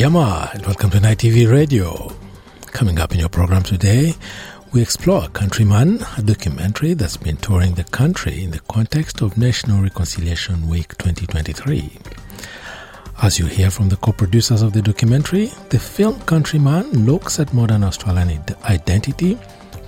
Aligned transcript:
Yama, 0.00 0.48
and 0.54 0.64
welcome 0.64 0.88
to 0.88 0.96
NITV 0.96 1.52
Radio. 1.52 2.10
Coming 2.68 2.98
up 2.98 3.12
in 3.12 3.20
your 3.20 3.28
program 3.28 3.62
today, 3.62 4.14
we 4.72 4.80
explore 4.80 5.28
Countryman, 5.28 6.02
a 6.16 6.22
documentary 6.22 6.94
that's 6.94 7.18
been 7.18 7.36
touring 7.36 7.74
the 7.74 7.84
country 7.84 8.42
in 8.42 8.50
the 8.50 8.60
context 8.60 9.20
of 9.20 9.36
National 9.36 9.82
Reconciliation 9.82 10.66
Week 10.68 10.96
2023. 10.96 11.98
As 13.20 13.38
you 13.38 13.44
hear 13.44 13.70
from 13.70 13.90
the 13.90 13.96
co-producers 13.96 14.62
of 14.62 14.72
the 14.72 14.80
documentary, 14.80 15.50
the 15.68 15.78
film 15.78 16.18
Countryman 16.22 17.04
looks 17.04 17.38
at 17.38 17.52
modern 17.52 17.84
Australian 17.84 18.42
identity, 18.70 19.34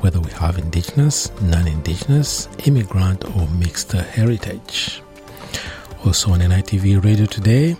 whether 0.00 0.20
we 0.20 0.30
have 0.32 0.58
Indigenous, 0.58 1.32
non-Indigenous, 1.40 2.50
immigrant 2.66 3.24
or 3.34 3.48
mixed 3.48 3.92
heritage. 3.92 5.00
Also 6.04 6.32
on 6.32 6.40
NITV 6.40 7.02
Radio 7.02 7.24
today, 7.24 7.76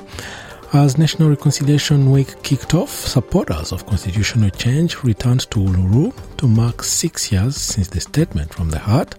as 0.75 0.97
National 0.97 1.29
Reconciliation 1.29 2.11
Week 2.11 2.43
kicked 2.43 2.73
off, 2.73 2.89
supporters 2.91 3.73
of 3.73 3.85
constitutional 3.87 4.49
change 4.51 5.03
returned 5.05 5.51
to 5.51 5.59
Uluru 5.59 6.13
to 6.39 6.49
mark 6.49 6.83
six 6.83 7.31
years 7.31 7.57
since 7.57 7.89
the 7.89 8.01
statement 8.01 8.55
from 8.55 8.71
the 8.71 8.79
heart 8.79 9.15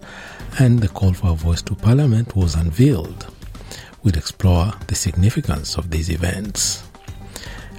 and 0.58 0.80
the 0.80 0.88
call 0.88 1.12
for 1.12 1.30
a 1.30 1.34
voice 1.34 1.62
to 1.62 1.74
Parliament 1.76 2.34
was 2.34 2.56
unveiled. 2.56 3.26
We'll 4.02 4.16
explore 4.16 4.72
the 4.88 4.96
significance 4.96 5.76
of 5.76 5.90
these 5.90 6.10
events. 6.10 6.83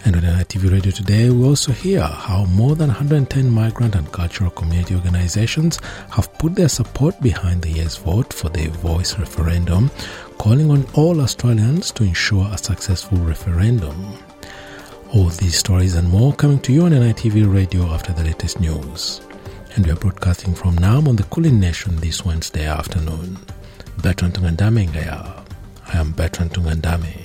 And 0.06 0.16
on 0.18 0.24
uh, 0.24 0.38
NITV 0.38 0.72
Radio 0.72 0.92
today, 0.92 1.32
we 1.32 1.44
also 1.44 1.72
hear 1.72 2.04
how 2.04 2.46
more 2.46 2.76
than 2.76 2.90
110 2.90 3.50
migrant 3.50 3.96
and 3.96 4.12
cultural 4.12 4.52
community 4.52 4.94
organizations 4.94 5.80
have 6.12 6.32
put 6.38 6.54
their 6.54 6.70
support 6.70 7.20
behind 7.22 7.64
the 7.64 7.72
yes 7.72 7.98
vote 7.98 8.32
for 8.32 8.50
the 8.50 8.68
voice 8.68 9.18
referendum, 9.18 9.90
calling 10.38 10.70
on 10.70 10.86
all 10.94 11.22
Australians 11.22 11.90
to 11.94 12.04
ensure 12.04 12.48
a 12.54 12.58
successful 12.60 13.18
referendum. 13.18 14.16
All 15.12 15.30
these 15.30 15.58
stories 15.58 15.96
and 15.96 16.08
more 16.08 16.34
coming 16.34 16.60
to 16.60 16.72
you 16.72 16.84
on 16.84 16.92
NITV 16.92 17.52
Radio 17.52 17.86
after 17.88 18.14
the 18.14 18.26
latest 18.26 18.60
news. 18.60 19.22
And 19.76 19.88
we 19.88 19.92
are 19.92 19.96
broadcasting 19.96 20.54
from 20.54 20.76
Naarm 20.76 21.08
on 21.08 21.16
the 21.16 21.24
Kulin 21.24 21.60
Nation 21.60 21.96
this 21.96 22.24
Wednesday 22.24 22.68
afternoon. 22.68 23.40
Bertrand 24.04 24.36
Tungandame 24.36 24.88
Ngaya. 24.88 25.44
I 25.88 25.98
am 25.98 26.12
Bertrand 26.12 26.52
Tungandame. 26.52 27.25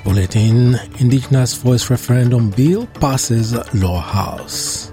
Bulletin, 0.00 0.76
Indigenous 0.98 1.54
Voice 1.54 1.90
Referendum 1.90 2.50
Bill 2.50 2.86
passes 2.86 3.54
Lower 3.74 4.00
House. 4.00 4.92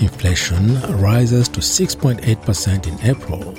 Inflation 0.00 0.80
rises 0.98 1.48
to 1.48 1.60
6.8% 1.60 2.86
in 2.86 3.10
April. 3.10 3.54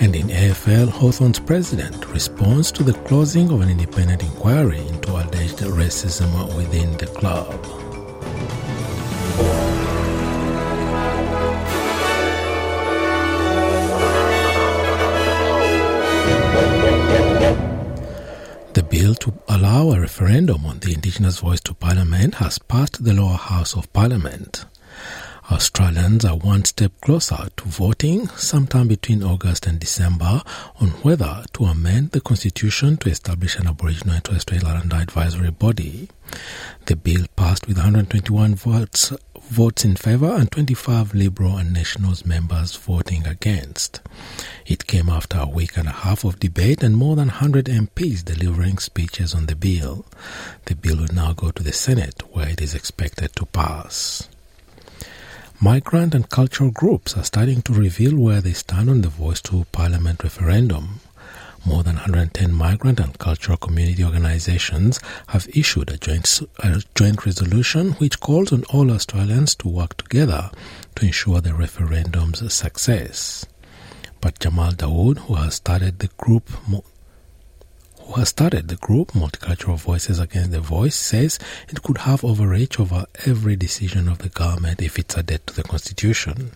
And 0.00 0.14
in 0.14 0.28
AFL, 0.28 0.88
Hawthorn's 0.88 1.38
president 1.38 2.06
responds 2.08 2.70
to 2.72 2.82
the 2.82 2.94
closing 3.08 3.50
of 3.50 3.60
an 3.62 3.70
independent 3.70 4.22
inquiry 4.22 4.86
into 4.86 5.12
alleged 5.12 5.58
racism 5.58 6.30
within 6.56 6.96
the 6.98 7.06
club. 7.06 7.85
To 19.26 19.34
allow 19.48 19.90
a 19.90 20.00
referendum 20.00 20.64
on 20.66 20.78
the 20.78 20.94
Indigenous 20.94 21.40
voice 21.40 21.58
to 21.60 21.74
Parliament 21.74 22.36
has 22.36 22.60
passed 22.60 23.02
the 23.02 23.12
lower 23.12 23.34
house 23.34 23.74
of 23.74 23.92
Parliament. 23.92 24.64
Australians 25.50 26.24
are 26.24 26.36
one 26.36 26.64
step 26.64 26.92
closer 27.00 27.48
to 27.56 27.64
voting 27.64 28.28
sometime 28.28 28.86
between 28.86 29.24
August 29.24 29.66
and 29.66 29.80
December 29.80 30.42
on 30.80 30.88
whether 31.02 31.42
to 31.54 31.64
amend 31.64 32.12
the 32.12 32.20
constitution 32.20 32.96
to 32.98 33.10
establish 33.10 33.56
an 33.56 33.66
Aboriginal 33.66 34.14
and 34.14 34.22
Torres 34.24 34.42
Strait 34.42 34.62
Islander 34.62 34.96
advisory 34.96 35.50
body. 35.50 36.08
The 36.84 36.94
bill 36.94 37.26
passed 37.34 37.66
with 37.66 37.78
121 37.78 38.54
votes 38.54 39.12
votes 39.48 39.84
in 39.84 39.96
favour 39.96 40.34
and 40.34 40.50
25 40.50 41.14
Liberal 41.14 41.56
and 41.56 41.72
Nationals 41.72 42.26
members 42.26 42.74
voting 42.76 43.26
against. 43.26 44.00
It 44.66 44.86
came 44.86 45.08
after 45.08 45.38
a 45.38 45.48
week 45.48 45.76
and 45.76 45.86
a 45.86 45.92
half 45.92 46.24
of 46.24 46.40
debate 46.40 46.82
and 46.82 46.96
more 46.96 47.16
than 47.16 47.28
100 47.28 47.66
MPs 47.66 48.24
delivering 48.24 48.78
speeches 48.78 49.34
on 49.34 49.46
the 49.46 49.54
bill. 49.54 50.04
The 50.64 50.74
bill 50.74 50.96
will 50.98 51.14
now 51.14 51.32
go 51.32 51.50
to 51.50 51.62
the 51.62 51.72
Senate 51.72 52.22
where 52.32 52.48
it 52.48 52.60
is 52.60 52.74
expected 52.74 53.34
to 53.36 53.46
pass. 53.46 54.28
Migrant 55.60 56.14
and 56.14 56.28
cultural 56.28 56.70
groups 56.70 57.16
are 57.16 57.24
starting 57.24 57.62
to 57.62 57.72
reveal 57.72 58.18
where 58.18 58.40
they 58.40 58.52
stand 58.52 58.90
on 58.90 59.00
the 59.00 59.08
Voice 59.08 59.40
to 59.42 59.64
Parliament 59.72 60.22
referendum. 60.22 61.00
More 61.66 61.82
than 61.82 61.96
110 61.96 62.52
migrant 62.52 63.00
and 63.00 63.18
cultural 63.18 63.56
community 63.56 64.04
organizations 64.04 65.00
have 65.26 65.48
issued 65.52 65.90
a 65.90 65.96
joint, 65.96 66.40
a 66.60 66.80
joint 66.94 67.26
resolution 67.26 67.92
which 67.94 68.20
calls 68.20 68.52
on 68.52 68.62
all 68.72 68.92
Australians 68.92 69.56
to 69.56 69.68
work 69.68 69.96
together 69.96 70.52
to 70.94 71.04
ensure 71.04 71.40
the 71.40 71.54
referendum's 71.54 72.54
success. 72.54 73.44
But 74.20 74.38
Jamal 74.38 74.72
Dawood, 74.72 75.18
who 75.18 75.34
has 75.34 75.56
started 75.56 75.98
the 75.98 76.10
group 76.16 76.48
who 78.06 78.12
has 78.12 78.28
started 78.28 78.68
the 78.68 78.76
group 78.76 79.10
Multicultural 79.12 79.76
Voices 79.76 80.20
Against 80.20 80.52
the 80.52 80.60
Voice, 80.60 80.94
says 80.94 81.40
it 81.68 81.82
could 81.82 81.98
have 81.98 82.24
overreach 82.24 82.78
over 82.78 83.06
every 83.24 83.56
decision 83.56 84.08
of 84.08 84.18
the 84.18 84.28
government 84.28 84.80
if 84.80 85.00
it's 85.00 85.16
a 85.16 85.24
debt 85.24 85.44
to 85.48 85.54
the 85.54 85.64
Constitution. 85.64 86.52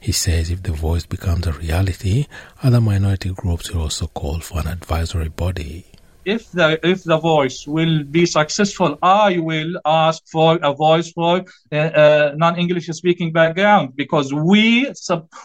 He 0.00 0.12
says 0.12 0.50
if 0.50 0.62
the 0.62 0.72
voice 0.72 1.04
becomes 1.04 1.46
a 1.46 1.52
reality, 1.52 2.26
other 2.62 2.80
minority 2.80 3.32
groups 3.36 3.70
will 3.70 3.82
also 3.82 4.06
call 4.06 4.40
for 4.40 4.60
an 4.60 4.66
advisory 4.66 5.28
body. 5.28 5.84
If 6.24 6.50
the 6.52 6.78
if 6.86 7.04
the 7.04 7.18
voice 7.18 7.66
will 7.66 8.04
be 8.04 8.24
successful, 8.26 8.98
I 9.02 9.38
will 9.38 9.72
ask 9.84 10.22
for 10.26 10.58
a 10.62 10.72
voice 10.72 11.10
for 11.12 11.44
uh, 11.72 11.76
uh, 11.76 12.32
non-English 12.36 12.86
speaking 12.88 13.32
background 13.32 13.96
because 13.96 14.32
we 14.32 14.90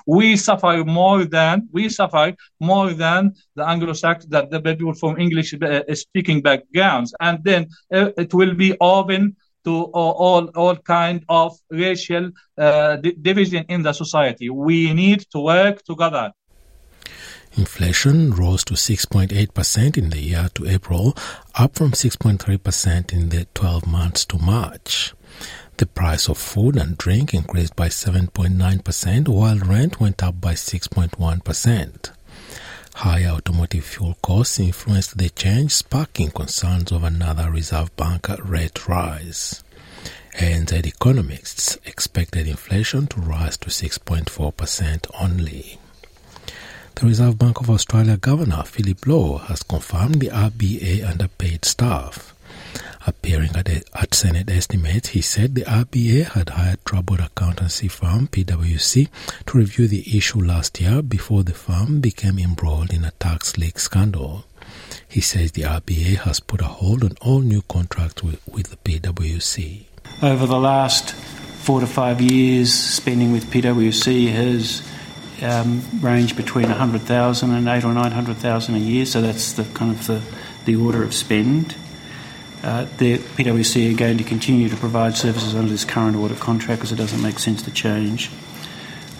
we 0.05 0.35
suffer 0.35 0.83
more 0.85 1.23
than 1.25 1.69
we 1.71 1.87
suffer 1.89 2.33
more 2.59 2.93
than 2.93 3.33
the 3.55 3.65
Anglo-Saxon 3.67 4.29
that 4.31 4.51
the 4.51 4.61
people 4.61 4.93
from 4.93 5.17
English 5.17 5.53
uh, 5.53 5.81
speaking 5.93 6.41
backgrounds, 6.41 7.13
and 7.19 7.43
then 7.43 7.67
it 7.89 8.33
will 8.33 8.53
be 8.53 8.75
open 8.79 9.35
to 9.65 9.83
all 9.93 10.49
all, 10.55 10.75
kind 10.77 11.23
of 11.27 11.57
racial 11.69 12.31
uh, 12.57 12.95
di- 12.97 13.15
division 13.21 13.65
in 13.67 13.83
the 13.83 13.93
society. 13.93 14.49
We 14.49 14.93
need 14.93 15.25
to 15.31 15.39
work 15.39 15.83
together. 15.83 16.31
Inflation 17.57 18.31
rose 18.31 18.65
to 18.65 18.73
6.8% 18.73 19.97
in 19.97 20.09
the 20.09 20.19
year 20.19 20.49
to 20.55 20.67
April, 20.67 21.15
up 21.55 21.75
from 21.75 21.91
6.3% 21.91 23.13
in 23.13 23.29
the 23.29 23.47
12 23.53 23.87
months 23.87 24.25
to 24.25 24.37
March. 24.37 25.13
The 25.77 25.85
price 25.85 26.27
of 26.27 26.37
food 26.37 26.75
and 26.75 26.97
drink 26.97 27.33
increased 27.33 27.75
by 27.75 27.87
7.9%, 27.87 29.27
while 29.29 29.57
rent 29.57 29.99
went 30.01 30.21
up 30.21 30.41
by 30.41 30.53
6.1%. 30.53 32.14
Higher 32.99 33.31
automotive 33.31 33.83
fuel 33.83 34.15
costs 34.21 34.57
influenced 34.57 35.17
the 35.17 35.29
change, 35.29 35.73
sparking 35.73 36.31
concerns 36.31 36.93
of 36.93 37.03
another 37.03 37.51
Reserve 37.51 37.93
Bank 37.97 38.27
rate 38.43 38.87
rise. 38.87 39.63
ANZ 40.37 40.85
economists 40.85 41.77
expected 41.85 42.47
inflation 42.47 43.07
to 43.07 43.19
rise 43.19 43.57
to 43.57 43.69
6.4% 43.69 45.11
only. 45.21 45.77
The 46.95 47.05
Reserve 47.05 47.37
Bank 47.37 47.59
of 47.59 47.69
Australia 47.69 48.15
Governor 48.15 48.63
Philip 48.63 49.05
Lowe 49.05 49.37
has 49.39 49.61
confirmed 49.63 50.21
the 50.21 50.29
RBA 50.29 51.07
underpaid 51.07 51.65
staff. 51.65 52.34
Appearing 53.07 53.55
at, 53.55 53.69
a, 53.69 53.83
at 53.93 54.15
Senate 54.15 54.49
estimates, 54.49 55.09
he 55.09 55.21
said 55.21 55.53
the 55.53 55.61
RBA 55.61 56.31
had 56.31 56.49
hired 56.49 56.83
troubled 56.85 57.19
accountancy 57.19 57.87
firm 57.87 58.27
PwC 58.27 59.09
to 59.45 59.57
review 59.57 59.87
the 59.87 60.17
issue 60.17 60.41
last 60.41 60.81
year 60.81 61.03
before 61.03 61.43
the 61.43 61.53
firm 61.53 61.99
became 61.99 62.39
embroiled 62.39 62.91
in 62.91 63.05
a 63.05 63.11
tax 63.11 63.57
leak 63.57 63.77
scandal. 63.77 64.45
He 65.07 65.21
says 65.21 65.51
the 65.51 65.61
RBA 65.61 66.17
has 66.17 66.39
put 66.39 66.61
a 66.61 66.65
hold 66.65 67.03
on 67.03 67.11
all 67.21 67.41
new 67.41 67.61
contracts 67.61 68.23
with, 68.23 68.41
with 68.47 68.71
the 68.71 68.77
PwC. 68.77 69.83
Over 70.23 70.47
the 70.47 70.59
last 70.59 71.13
four 71.13 71.81
to 71.81 71.87
five 71.87 72.21
years, 72.21 72.73
spending 72.73 73.31
with 73.31 73.45
PwC 73.51 74.31
has 74.31 74.81
um, 75.43 75.83
ranged 76.01 76.35
between 76.35 76.69
100,000 76.69 77.51
and 77.51 77.67
eight 77.67 77.83
or 77.83 77.93
900,000 77.93 78.73
a 78.73 78.79
year, 78.79 79.05
so 79.05 79.21
that's 79.21 79.53
the 79.53 79.63
kind 79.75 79.91
of 79.91 80.07
the, 80.07 80.21
the 80.65 80.75
order 80.75 81.03
of 81.03 81.13
spend. 81.13 81.75
Uh, 82.65 82.87
the 82.97 83.19
PwC 83.19 83.93
are 83.93 83.95
going 83.95 84.17
to 84.17 84.23
continue 84.23 84.67
to 84.67 84.75
provide 84.75 85.15
services 85.15 85.53
under 85.53 85.69
this 85.69 85.85
current 85.85 86.17
audit 86.17 86.39
contract 86.39 86.79
because 86.79 86.91
it 86.91 86.95
doesn't 86.95 87.21
make 87.21 87.37
sense 87.37 87.61
to 87.61 87.69
change. 87.69 88.31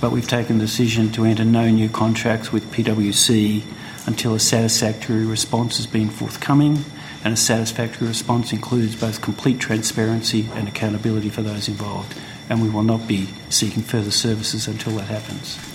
But 0.02 0.12
we've 0.12 0.28
taken 0.28 0.58
the 0.58 0.66
decision 0.66 1.12
to 1.12 1.26
enter 1.26 1.46
no 1.46 1.70
new 1.70 1.88
contracts 1.88 2.52
with 2.52 2.72
PwC 2.72 3.62
until 4.08 4.34
a 4.34 4.40
satisfactory 4.40 5.28
response 5.28 5.78
has 5.78 5.86
been 5.86 6.10
forthcoming, 6.10 6.86
and 7.24 7.36
a 7.36 7.38
satisfactory 7.38 8.08
response 8.08 8.52
includes 8.52 8.96
both 8.96 9.22
complete 9.22 9.60
transparency 9.60 10.50
and 10.56 10.68
accountability 10.68 11.30
for 11.30 11.44
those 11.44 11.68
involved. 11.68 12.18
And 12.50 12.64
we 12.64 12.70
will 12.70 12.82
not 12.82 13.08
be 13.08 13.30
seeking 13.50 13.84
further 13.84 14.12
services 14.12 14.68
until 14.68 14.94
that 14.94 15.06
happens. 15.06 15.75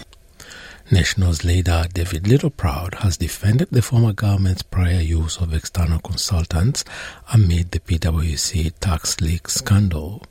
Nationals 0.92 1.44
leader 1.44 1.84
David 1.94 2.24
Littleproud 2.24 2.96
has 2.96 3.16
defended 3.16 3.68
the 3.70 3.80
former 3.80 4.12
government's 4.12 4.64
prior 4.64 5.00
use 5.00 5.36
of 5.36 5.54
external 5.54 6.00
consultants 6.00 6.84
amid 7.32 7.70
the 7.70 7.78
PwC 7.78 8.72
tax 8.80 9.20
leak 9.20 9.48
scandal. 9.48 10.24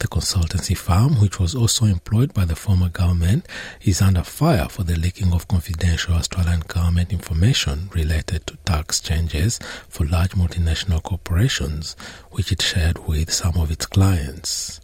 The 0.00 0.08
consultancy 0.08 0.76
firm, 0.76 1.22
which 1.22 1.40
was 1.40 1.54
also 1.54 1.86
employed 1.86 2.34
by 2.34 2.44
the 2.44 2.54
former 2.54 2.90
government, 2.90 3.46
is 3.82 4.02
under 4.02 4.22
fire 4.22 4.68
for 4.68 4.82
the 4.82 4.96
leaking 4.98 5.32
of 5.32 5.48
confidential 5.48 6.12
Australian 6.12 6.60
government 6.68 7.10
information 7.10 7.88
related 7.94 8.46
to 8.48 8.58
tax 8.66 9.00
changes 9.00 9.58
for 9.88 10.04
large 10.04 10.32
multinational 10.32 11.02
corporations, 11.02 11.96
which 12.32 12.52
it 12.52 12.60
shared 12.60 13.06
with 13.06 13.32
some 13.32 13.56
of 13.56 13.70
its 13.70 13.86
clients. 13.86 14.82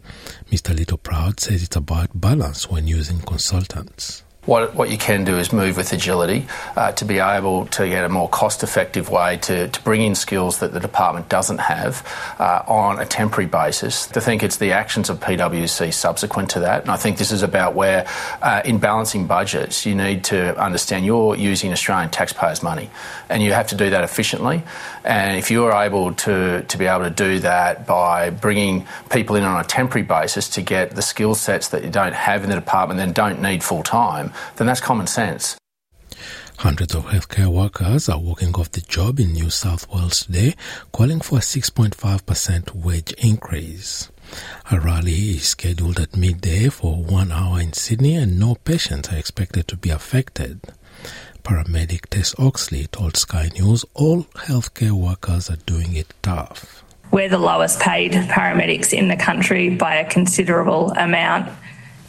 Mr. 0.49 0.75
Littleproud 0.75 1.39
says 1.39 1.61
it's 1.61 1.75
about 1.75 2.19
balance 2.19 2.71
when 2.71 2.87
using 2.87 3.19
consultants. 3.19 4.23
What, 4.45 4.73
what 4.73 4.89
you 4.89 4.97
can 4.97 5.23
do 5.23 5.37
is 5.37 5.53
move 5.53 5.77
with 5.77 5.93
agility 5.93 6.47
uh, 6.75 6.93
to 6.93 7.05
be 7.05 7.19
able 7.19 7.67
to 7.67 7.87
get 7.87 8.03
a 8.03 8.09
more 8.09 8.27
cost 8.27 8.63
effective 8.63 9.07
way 9.11 9.37
to, 9.37 9.67
to 9.67 9.81
bring 9.83 10.01
in 10.01 10.15
skills 10.15 10.57
that 10.59 10.73
the 10.73 10.79
department 10.79 11.29
doesn't 11.29 11.59
have 11.59 12.03
uh, 12.39 12.63
on 12.67 12.99
a 12.99 13.05
temporary 13.05 13.47
basis. 13.47 14.11
I 14.17 14.19
think 14.19 14.41
it's 14.41 14.57
the 14.57 14.71
actions 14.71 15.11
of 15.11 15.19
PwC 15.19 15.93
subsequent 15.93 16.49
to 16.51 16.61
that. 16.61 16.81
And 16.81 16.89
I 16.89 16.97
think 16.97 17.19
this 17.19 17.31
is 17.31 17.43
about 17.43 17.75
where, 17.75 18.07
uh, 18.41 18.63
in 18.65 18.79
balancing 18.79 19.27
budgets, 19.27 19.85
you 19.85 19.93
need 19.93 20.23
to 20.25 20.59
understand 20.59 21.05
you're 21.05 21.35
using 21.35 21.71
Australian 21.71 22.09
taxpayers' 22.09 22.63
money 22.63 22.89
and 23.29 23.43
you 23.43 23.53
have 23.53 23.67
to 23.67 23.75
do 23.75 23.91
that 23.91 24.03
efficiently. 24.03 24.63
And 25.03 25.37
if 25.37 25.51
you're 25.51 25.71
able 25.71 26.15
to, 26.15 26.63
to 26.63 26.77
be 26.79 26.87
able 26.87 27.03
to 27.03 27.11
do 27.11 27.39
that 27.41 27.85
by 27.85 28.31
bringing 28.31 28.87
people 29.11 29.35
in 29.35 29.43
on 29.43 29.59
a 29.59 29.63
temporary 29.63 30.05
basis 30.05 30.49
to 30.49 30.63
get 30.63 30.95
the 30.95 31.03
skill 31.03 31.35
sets 31.35 31.69
that 31.69 31.83
you 31.83 31.91
don't 31.91 32.13
have 32.13 32.43
in 32.43 32.49
the 32.49 32.55
department 32.55 32.99
and 32.99 33.13
don't 33.13 33.39
need 33.39 33.63
full 33.63 33.83
time, 33.83 34.30
then 34.55 34.67
that's 34.67 34.81
common 34.81 35.07
sense. 35.07 35.57
Hundreds 36.57 36.93
of 36.93 37.05
healthcare 37.05 37.51
workers 37.51 38.07
are 38.07 38.19
walking 38.19 38.53
off 38.53 38.71
the 38.71 38.81
job 38.81 39.19
in 39.19 39.33
New 39.33 39.49
South 39.49 39.91
Wales 39.91 40.25
today, 40.25 40.53
calling 40.91 41.19
for 41.19 41.39
a 41.39 41.41
6.5% 41.41 42.75
wage 42.75 43.13
increase. 43.13 44.11
A 44.69 44.79
rally 44.79 45.31
is 45.31 45.49
scheduled 45.49 45.99
at 45.99 46.15
midday 46.15 46.69
for 46.69 47.01
one 47.03 47.31
hour 47.31 47.59
in 47.59 47.73
Sydney, 47.73 48.15
and 48.15 48.39
no 48.39 48.55
patients 48.55 49.11
are 49.11 49.17
expected 49.17 49.67
to 49.69 49.75
be 49.75 49.89
affected. 49.89 50.61
Paramedic 51.43 52.05
Tess 52.07 52.35
Oxley 52.37 52.85
told 52.85 53.17
Sky 53.17 53.49
News 53.55 53.83
all 53.95 54.25
healthcare 54.35 54.91
workers 54.91 55.49
are 55.49 55.57
doing 55.65 55.95
it 55.95 56.13
tough. 56.21 56.83
We're 57.11 57.27
the 57.27 57.39
lowest 57.39 57.79
paid 57.79 58.11
paramedics 58.11 58.93
in 58.93 59.07
the 59.07 59.17
country 59.17 59.69
by 59.75 59.95
a 59.95 60.09
considerable 60.09 60.91
amount 60.91 61.49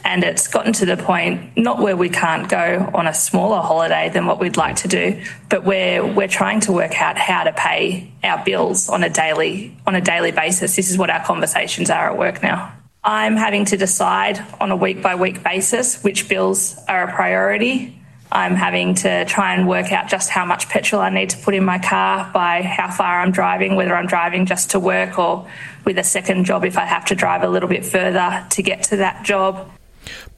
and 0.03 0.23
it's 0.23 0.47
gotten 0.47 0.73
to 0.73 0.85
the 0.85 0.97
point 0.97 1.55
not 1.55 1.79
where 1.79 1.95
we 1.95 2.09
can't 2.09 2.49
go 2.49 2.89
on 2.93 3.07
a 3.07 3.13
smaller 3.13 3.61
holiday 3.61 4.09
than 4.09 4.25
what 4.25 4.39
we'd 4.39 4.57
like 4.57 4.75
to 4.77 4.87
do, 4.87 5.21
but 5.49 5.63
where 5.63 6.05
we're 6.05 6.27
trying 6.27 6.59
to 6.61 6.71
work 6.71 7.01
out 7.01 7.17
how 7.17 7.43
to 7.43 7.53
pay 7.53 8.11
our 8.23 8.43
bills 8.43 8.89
on 8.89 9.03
a 9.03 9.09
daily 9.09 9.75
on 9.87 9.95
a 9.95 10.01
daily 10.01 10.31
basis. 10.31 10.75
This 10.75 10.91
is 10.91 10.97
what 10.97 11.09
our 11.09 11.23
conversations 11.23 11.89
are 11.89 12.09
at 12.09 12.17
work 12.17 12.43
now. 12.43 12.73
I'm 13.03 13.35
having 13.35 13.65
to 13.65 13.77
decide 13.77 14.45
on 14.61 14.71
a 14.71 14.75
week 14.75 15.01
by 15.01 15.15
week 15.15 15.43
basis 15.43 16.01
which 16.03 16.29
bills 16.29 16.77
are 16.87 17.09
a 17.09 17.13
priority. 17.13 17.99
I'm 18.31 18.55
having 18.55 18.95
to 18.95 19.25
try 19.25 19.53
and 19.53 19.67
work 19.67 19.91
out 19.91 20.07
just 20.07 20.29
how 20.29 20.43
much 20.43 20.67
petrol 20.67 21.01
I 21.01 21.09
need 21.09 21.29
to 21.31 21.37
put 21.37 21.53
in 21.53 21.63
my 21.63 21.77
car 21.77 22.31
by 22.33 22.63
how 22.63 22.89
far 22.89 23.21
I'm 23.21 23.31
driving, 23.31 23.75
whether 23.75 23.95
I'm 23.95 24.07
driving 24.07 24.47
just 24.47 24.71
to 24.71 24.79
work 24.79 25.19
or 25.19 25.47
with 25.85 25.99
a 25.99 26.03
second 26.03 26.45
job 26.45 26.65
if 26.65 26.77
I 26.77 26.85
have 26.85 27.05
to 27.05 27.15
drive 27.15 27.43
a 27.43 27.47
little 27.47 27.69
bit 27.69 27.85
further 27.85 28.45
to 28.49 28.63
get 28.63 28.83
to 28.83 28.97
that 28.97 29.23
job. 29.23 29.69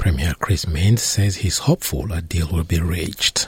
Premier 0.05 0.35
Chris 0.39 0.67
Minns 0.67 1.01
says 1.01 1.37
he's 1.37 1.57
hopeful 1.57 2.13
a 2.13 2.21
deal 2.21 2.47
will 2.51 2.63
be 2.63 2.79
reached. 2.79 3.47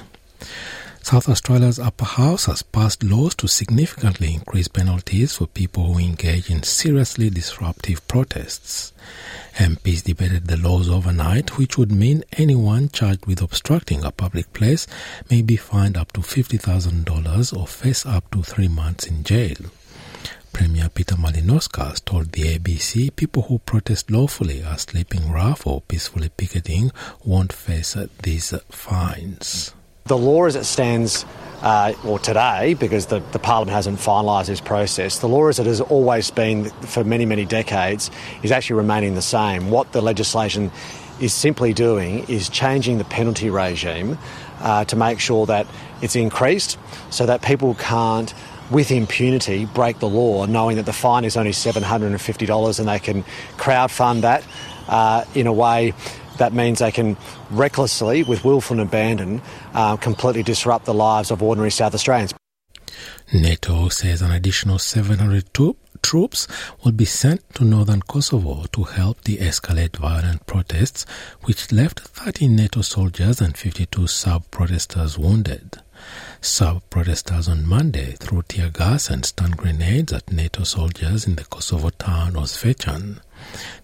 South 1.04 1.30
Australia's 1.30 1.78
upper 1.78 2.04
house 2.04 2.46
has 2.46 2.64
passed 2.64 3.04
laws 3.04 3.36
to 3.36 3.48
significantly 3.48 4.34
increase 4.34 4.68
penalties 4.68 5.36
for 5.36 5.46
people 5.46 5.94
who 5.94 6.00
engage 6.00 6.50
in 6.50 6.64
seriously 6.64 7.30
disruptive 7.30 8.08
protests. 8.08 8.92
MPs 9.58 10.04
debated 10.04 10.48
the 10.48 10.58
laws 10.58 10.90
overnight, 10.90 11.60
which 11.60 11.78
would 11.78 11.92
mean 11.92 12.24
anyone 12.40 12.90
charged 12.90 13.28
with 13.28 13.44
obstructing 13.44 14.04
a 14.04 14.10
public 14.10 14.52
place 14.54 14.88
may 15.30 15.44
be 15.44 15.58
fined 15.58 15.96
up 15.96 16.12
to 16.14 16.22
$50,000 16.22 17.56
or 17.56 17.68
face 17.68 18.04
up 18.04 18.32
to 18.32 18.42
three 18.42 18.68
months 18.68 19.06
in 19.06 19.24
jail. 19.24 19.58
Premier 20.58 20.90
Peter 20.90 21.14
Malinauskas 21.14 22.04
told 22.04 22.32
the 22.32 22.58
ABC 22.58 23.16
people 23.16 23.44
who 23.44 23.60
protest 23.60 24.10
lawfully 24.10 24.64
are 24.64 24.80
sleeping 24.80 25.32
rough 25.32 25.68
or 25.68 25.82
peacefully 25.82 26.30
picketing 26.30 26.92
won't 27.24 27.54
face 27.54 27.96
these 28.24 28.56
fines. 28.70 29.76
The 30.06 30.18
law 30.18 30.46
as 30.46 30.56
it 30.56 30.64
stands 30.64 31.28
uh, 31.62 31.94
or 32.04 32.18
today, 32.18 32.74
because 32.74 33.06
the, 33.06 33.20
the 33.34 33.38
Parliament 33.38 33.76
hasn't 33.76 34.00
finalised 34.00 34.48
this 34.48 34.60
process, 34.60 35.20
the 35.20 35.30
law 35.30 35.48
as 35.48 35.60
it 35.60 35.68
has 35.68 35.80
always 35.80 36.32
been 36.32 36.72
for 36.88 37.04
many, 37.04 37.28
many 37.28 37.46
decades 37.46 38.10
is 38.42 38.52
actually 38.52 38.78
remaining 38.78 39.14
the 39.14 39.22
same. 39.22 39.70
What 39.70 39.92
the 39.92 40.02
legislation 40.02 40.72
is 41.22 41.36
simply 41.36 41.72
doing 41.72 42.28
is 42.30 42.50
changing 42.50 42.98
the 42.98 43.06
penalty 43.06 43.52
regime 43.52 44.18
uh, 44.62 44.86
to 44.86 44.96
make 44.96 45.20
sure 45.20 45.46
that 45.46 45.68
it's 46.02 46.16
increased 46.16 46.80
so 47.12 47.28
that 47.28 47.44
people 47.44 47.76
can't 47.76 48.34
with 48.72 48.92
impunity 48.92 49.66
break 49.66 50.00
the 50.00 50.10
law, 50.10 50.46
knowing 50.46 50.76
that 50.78 50.86
the 50.86 50.94
fine 50.94 51.24
is 51.24 51.38
only 51.38 51.52
$750 51.52 52.80
and 52.80 52.88
they 52.88 53.00
can 53.00 53.24
crowdfund 53.58 54.22
that 54.22 54.44
uh, 54.88 55.24
in 55.36 55.48
a 55.48 55.54
way 55.54 55.94
that 56.38 56.54
means 56.54 56.80
they 56.80 56.92
can 56.92 57.18
recklessly, 57.50 58.24
with 58.24 58.44
willful 58.46 58.80
abandon, 58.80 59.42
uh, 59.74 59.98
completely 59.98 60.44
disrupt 60.44 60.86
the 60.86 60.94
lives 60.94 61.32
of 61.32 61.42
ordinary 61.42 61.72
South 61.72 61.94
Australians. 61.94 62.34
NATO 63.34 63.90
says 63.90 64.22
an 64.22 64.32
additional 64.32 64.80
700 64.80 65.54
troops 66.02 66.48
will 66.84 66.94
be 66.94 67.06
sent 67.06 67.42
to 67.56 67.66
northern 67.66 68.02
Kosovo 68.02 68.66
to 68.72 68.84
help 68.84 69.22
de-escalate 69.24 69.98
violent 69.98 70.46
protests, 70.46 71.06
which 71.44 71.72
left 71.72 72.00
13 72.00 72.56
NATO 72.56 72.82
soldiers 72.82 73.42
and 73.42 73.58
52 73.58 74.08
Serb-protesters 74.08 75.18
wounded. 75.18 75.82
Serb-protesters 76.42 77.48
on 77.48 77.66
Monday 77.68 78.12
threw 78.14 78.44
tear 78.44 78.70
gas 78.70 79.10
and 79.10 79.26
stun 79.26 79.52
grenades 79.52 80.14
at 80.14 80.32
NATO 80.32 80.64
soldiers 80.64 81.26
in 81.26 81.36
the 81.36 81.44
Kosovo 81.44 81.90
town 81.90 82.36
of 82.36 82.44
Zvečan. 82.46 83.20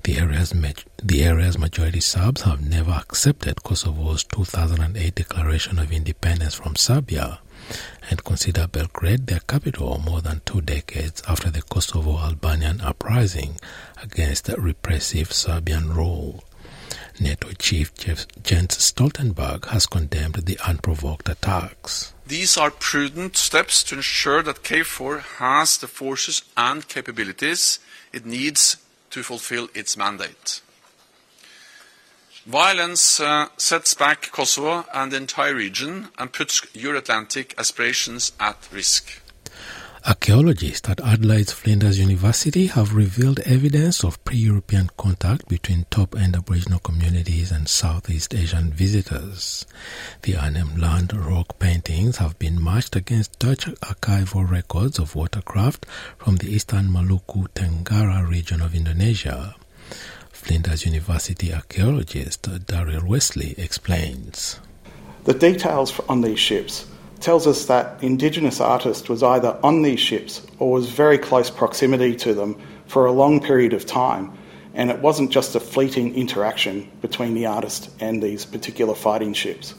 The 0.04 0.18
area's, 0.18 0.54
the 1.02 1.24
area's 1.24 1.58
majority 1.58 2.00
Serbs 2.00 2.44
have 2.44 2.68
never 2.68 2.92
accepted 2.92 3.64
Kosovo's 3.64 4.24
2008 4.26 5.16
declaration 5.16 5.80
of 5.80 5.92
independence 5.92 6.54
from 6.54 6.76
Serbia 6.76 7.40
and 8.10 8.24
consider 8.24 8.68
Belgrade 8.68 9.28
their 9.28 9.40
capital 9.40 10.00
more 10.00 10.22
than 10.22 10.42
two 10.46 10.62
decades 10.62 11.24
after 11.28 11.50
the 11.50 11.62
Kosovo 11.64 12.18
Albanian 12.20 12.82
uprising 12.82 13.58
against 14.02 14.48
repressive 14.50 15.32
Serbian 15.34 15.94
rule. 15.94 16.44
NATO 17.20 17.52
chief 17.54 17.94
Jens 17.96 18.78
Stoltenberg 18.78 19.66
has 19.70 19.86
condemned 19.86 20.46
the 20.46 20.60
unprovoked 20.66 21.30
attacks. 21.30 22.14
These 22.26 22.58
are 22.58 22.72
prudent 22.72 23.38
steps 23.38 23.84
to 23.84 23.96
ensure 23.96 24.42
that 24.44 24.64
KFOR 24.64 25.22
has 25.40 25.78
the 25.78 25.88
forces 25.88 26.44
and 26.58 26.88
capabilities 26.88 27.80
it 28.12 28.26
needs 28.26 28.78
to 29.10 29.24
fulfill 29.24 29.70
its 29.74 29.96
mandate. 29.96 30.62
Violence 32.46 33.22
uh, 33.22 33.48
sets 33.56 33.94
back 33.94 34.32
Kosovo 34.32 34.86
and 34.94 35.12
the 35.12 35.18
entire 35.18 35.56
region 35.56 36.10
and 36.18 36.34
puts 36.34 36.62
Euro-Atlantic 36.74 37.56
aspirations 37.58 38.34
at 38.38 38.68
risk. 38.72 39.23
Archaeologists 40.06 40.90
at 40.90 41.00
Adelaide's 41.00 41.54
Flinders 41.54 41.98
University 41.98 42.66
have 42.68 42.94
revealed 42.94 43.40
evidence 43.46 44.04
of 44.04 44.22
pre-European 44.26 44.90
contact 44.98 45.48
between 45.48 45.86
top-end 45.90 46.36
Aboriginal 46.36 46.80
communities 46.80 47.54
and 47.54 47.70
Southeast 47.70 48.36
Asian 48.36 48.74
visitors. 48.74 49.66
The 50.24 50.36
Arnhem 50.36 50.76
Land 50.76 51.14
rock 51.14 51.58
paintings 51.58 52.18
have 52.18 52.38
been 52.38 52.62
matched 52.62 52.98
against 52.98 53.40
Dutch 53.40 53.68
archival 53.82 54.50
records 54.50 55.00
of 55.00 55.16
watercraft 55.16 55.86
from 56.18 56.36
the 56.36 56.54
eastern 56.54 56.90
Maluku 56.90 57.48
Tenggara 57.56 58.28
region 58.28 58.60
of 58.60 58.76
Indonesia. 58.76 59.56
Flinders 60.34 60.86
University 60.86 61.54
archaeologist 61.54 62.42
Daryl 62.42 63.04
Wesley 63.04 63.56
explains. 63.58 64.60
The 65.24 65.34
details 65.34 65.98
on 66.10 66.20
these 66.20 66.40
ships 66.40 66.88
tells 67.20 67.48
us 67.48 67.66
that 67.66 68.04
Indigenous 68.04 68.60
artist 68.60 69.10
was 69.10 69.24
either 69.24 69.58
on 69.64 69.82
these 69.82 70.00
ships 70.00 70.46
or 70.60 70.72
was 70.72 70.90
very 70.90 71.18
close 71.18 71.50
proximity 71.50 72.16
to 72.18 72.34
them 72.34 72.60
for 72.88 73.06
a 73.06 73.12
long 73.12 73.40
period 73.40 73.74
of 73.74 73.86
time, 73.86 74.32
and 74.74 74.90
it 74.90 75.00
wasn't 75.00 75.32
just 75.32 75.56
a 75.56 75.60
fleeting 75.60 76.16
interaction 76.16 76.92
between 77.02 77.34
the 77.34 77.46
artist 77.46 77.90
and 78.00 78.22
these 78.22 78.46
particular 78.46 78.96
fighting 78.96 79.34
ships. 79.34 79.74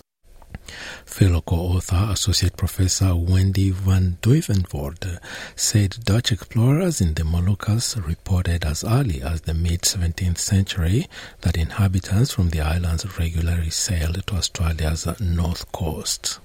Fellow 1.04 1.42
co-author, 1.42 2.08
Associate 2.10 2.56
Professor 2.56 3.14
Wendy 3.14 3.70
van 3.70 4.16
Duivenvoorde 4.22 5.18
said 5.54 5.98
Dutch 6.02 6.32
explorers 6.32 7.00
in 7.00 7.14
the 7.14 7.22
Moluccas 7.22 7.96
reported 8.04 8.64
as 8.64 8.82
early 8.82 9.22
as 9.22 9.42
the 9.42 9.54
mid-17th 9.54 10.38
century 10.38 11.06
that 11.42 11.58
inhabitants 11.58 12.32
from 12.32 12.48
the 12.48 12.60
islands 12.62 13.18
regularly 13.18 13.70
sailed 13.70 14.26
to 14.26 14.34
Australia's 14.34 15.06
north 15.20 15.70
coast. 15.70 16.40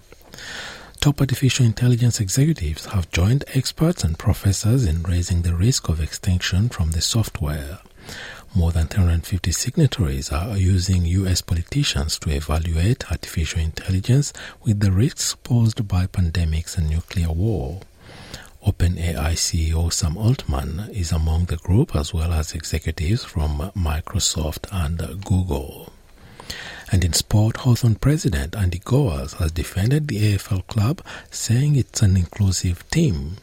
Top 1.01 1.21
artificial 1.21 1.65
intelligence 1.65 2.19
executives 2.19 2.87
have 2.87 3.09
joined 3.09 3.45
experts 3.53 4.03
and 4.03 4.19
professors 4.19 4.83
in 4.83 5.01
raising 5.03 5.43
the 5.43 5.55
risk 5.55 5.87
of 5.87 6.01
extinction 6.01 6.67
from 6.67 6.91
the 6.91 6.99
software. 6.99 7.79
More 8.53 8.73
than 8.73 8.87
350 8.87 9.49
signatories 9.53 10.29
are 10.29 10.57
using 10.57 11.05
US 11.05 11.41
politicians 11.41 12.19
to 12.19 12.31
evaluate 12.31 13.09
artificial 13.09 13.61
intelligence 13.61 14.33
with 14.61 14.81
the 14.81 14.91
risks 14.91 15.35
posed 15.35 15.87
by 15.87 16.05
pandemics 16.05 16.77
and 16.77 16.89
nuclear 16.89 17.31
war. 17.31 17.79
OpenAI 18.67 19.35
CEO 19.35 19.93
Sam 19.93 20.17
Altman 20.17 20.89
is 20.91 21.13
among 21.13 21.45
the 21.45 21.55
group 21.55 21.95
as 21.95 22.13
well 22.13 22.33
as 22.33 22.53
executives 22.53 23.23
from 23.23 23.71
Microsoft 23.73 24.67
and 24.69 25.23
Google. 25.23 25.93
And 26.91 27.03
in 27.03 27.13
sport, 27.13 27.57
Hawthorn 27.57 27.95
president 27.95 28.55
Andy 28.55 28.79
Gowers 28.79 29.33
has 29.33 29.51
defended 29.51 30.07
the 30.07 30.35
AFL 30.35 30.65
club, 30.67 31.01
saying 31.29 31.75
it's 31.75 32.01
an 32.01 32.17
inclusive 32.17 32.89
team. 32.89 33.37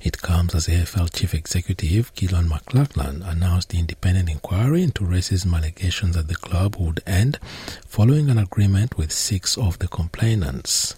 It 0.00 0.22
comes 0.22 0.54
as 0.54 0.68
AFL 0.68 1.12
chief 1.12 1.34
executive 1.34 2.14
Gillon 2.14 2.48
McLachlan 2.48 3.28
announced 3.28 3.70
the 3.70 3.78
independent 3.80 4.28
inquiry 4.30 4.84
into 4.84 5.02
racism 5.02 5.56
allegations 5.56 6.16
at 6.16 6.28
the 6.28 6.36
club 6.36 6.76
would 6.78 7.00
end 7.06 7.38
following 7.86 8.30
an 8.30 8.38
agreement 8.38 8.96
with 8.96 9.10
six 9.10 9.58
of 9.58 9.78
the 9.80 9.88
complainants. 9.88 10.94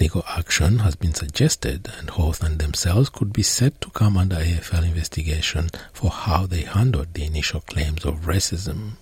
Legal 0.00 0.24
action 0.28 0.78
has 0.78 0.94
been 0.96 1.14
suggested, 1.14 1.90
and 1.98 2.10
Hawthorn 2.10 2.58
themselves 2.58 3.08
could 3.10 3.32
be 3.32 3.42
said 3.42 3.80
to 3.80 3.90
come 3.90 4.16
under 4.16 4.36
AFL 4.36 4.84
investigation 4.84 5.68
for 5.92 6.10
how 6.10 6.46
they 6.46 6.62
handled 6.62 7.12
the 7.12 7.24
initial 7.24 7.60
claims 7.60 8.04
of 8.04 8.22
racism. 8.22 8.92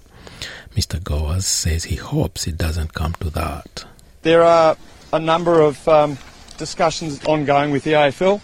Mr. 0.76 1.02
Gowers 1.02 1.46
says 1.46 1.84
he 1.84 1.96
hopes 1.96 2.46
it 2.46 2.56
doesn't 2.56 2.94
come 2.94 3.12
to 3.14 3.30
that. 3.30 3.84
There 4.22 4.42
are 4.42 4.76
a 5.12 5.18
number 5.18 5.60
of 5.60 5.86
um, 5.88 6.18
discussions 6.56 7.24
ongoing 7.24 7.70
with 7.70 7.84
the 7.84 7.92
AFL. 7.92 8.40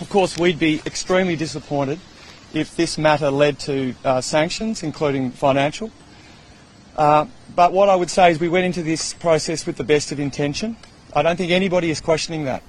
Of 0.00 0.08
course, 0.10 0.38
we'd 0.38 0.58
be 0.58 0.80
extremely 0.86 1.34
disappointed 1.34 1.98
if 2.54 2.76
this 2.76 2.98
matter 2.98 3.30
led 3.30 3.58
to 3.60 3.94
uh, 4.04 4.20
sanctions, 4.20 4.82
including 4.82 5.30
financial. 5.32 5.90
Uh, 6.96 7.26
but 7.54 7.72
what 7.72 7.88
I 7.88 7.96
would 7.96 8.10
say 8.10 8.30
is 8.30 8.40
we 8.40 8.48
went 8.48 8.66
into 8.66 8.82
this 8.82 9.14
process 9.14 9.66
with 9.66 9.76
the 9.76 9.84
best 9.84 10.12
of 10.12 10.20
intention. 10.20 10.76
I 11.14 11.22
don't 11.22 11.36
think 11.36 11.52
anybody 11.52 11.90
is 11.90 12.00
questioning 12.00 12.44
that. 12.44 12.62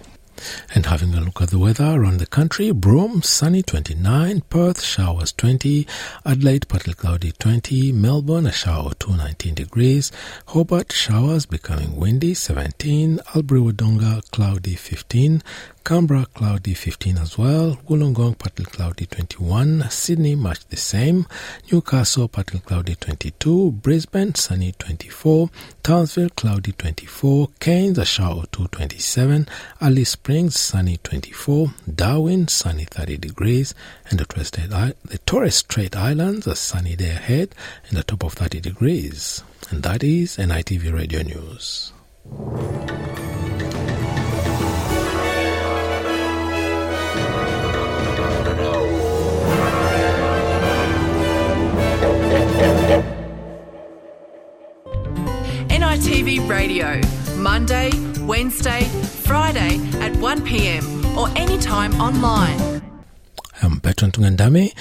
And 0.73 0.85
having 0.85 1.13
a 1.13 1.21
look 1.21 1.41
at 1.41 1.49
the 1.49 1.59
weather 1.59 1.85
around 1.85 2.19
the 2.19 2.25
country, 2.25 2.71
Broome, 2.71 3.21
sunny 3.23 3.61
29, 3.63 4.41
Perth, 4.49 4.81
showers 4.81 5.31
20, 5.33 5.87
Adelaide, 6.25 6.67
partly 6.67 6.93
cloudy 6.93 7.31
20, 7.31 7.91
Melbourne, 7.91 8.45
a 8.45 8.51
shower 8.51 8.93
2, 8.99 9.15
19 9.17 9.53
degrees, 9.55 10.11
Hobart, 10.47 10.91
showers 10.91 11.45
becoming 11.45 11.95
windy 11.95 12.33
17, 12.33 13.19
Albury 13.35 13.61
Wodonga, 13.61 14.29
cloudy 14.31 14.75
15, 14.75 15.41
Canberra, 15.83 16.25
cloudy 16.33 16.73
15 16.73 17.17
as 17.17 17.37
well. 17.37 17.77
Wollongong, 17.87 18.37
partly 18.37 18.65
cloudy 18.65 19.05
21. 19.05 19.89
Sydney, 19.89 20.35
much 20.35 20.65
the 20.67 20.77
same. 20.77 21.25
Newcastle, 21.71 22.27
partly 22.27 22.59
cloudy 22.59 22.95
22. 22.95 23.71
Brisbane, 23.71 24.35
sunny 24.35 24.73
24. 24.73 25.49
Townsville, 25.81 26.29
cloudy 26.29 26.73
24. 26.73 27.49
Cairns, 27.59 27.97
a 27.97 28.05
shower 28.05 28.45
2 28.51 28.67
27. 28.67 29.47
Alice 29.81 30.09
Springs, 30.11 30.59
sunny 30.59 30.97
24. 30.97 31.73
Darwin, 31.95 32.47
sunny 32.47 32.85
30 32.85 33.17
degrees. 33.17 33.73
And 34.09 34.19
the 34.19 34.25
Torres 34.25 34.47
Strait, 34.47 34.69
the 34.69 35.17
Torres 35.25 35.55
Strait 35.55 35.95
Islands, 35.95 36.45
a 36.45 36.55
sunny 36.55 36.95
day 36.95 37.11
ahead 37.11 37.55
and 37.89 37.97
a 37.97 38.03
top 38.03 38.23
of 38.23 38.33
30 38.33 38.59
degrees. 38.59 39.43
And 39.71 39.83
that 39.83 40.03
is 40.03 40.37
NITV 40.37 40.93
Radio 40.93 41.21
News. 41.23 41.93
NITV 56.09 56.49
Radio, 56.49 56.99
Monday, 57.37 57.91
Wednesday, 58.21 58.81
Friday 58.81 59.75
at 60.01 60.11
1pm 60.13 61.15
or 61.15 61.29
anytime 61.37 61.93
online. 62.01 62.81
I'm 63.61 63.77
Bertrand 63.77 64.13
Tungandame, 64.13 64.73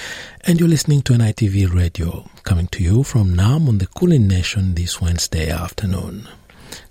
and 0.46 0.58
you're 0.58 0.70
listening 0.70 1.02
to 1.02 1.12
NITV 1.12 1.70
Radio, 1.74 2.30
coming 2.44 2.66
to 2.68 2.82
you 2.82 3.02
from 3.02 3.34
Naarm 3.34 3.68
on 3.68 3.76
the 3.76 3.86
Kulin 3.88 4.26
Nation 4.26 4.74
this 4.74 5.02
Wednesday 5.02 5.50
afternoon. 5.50 6.26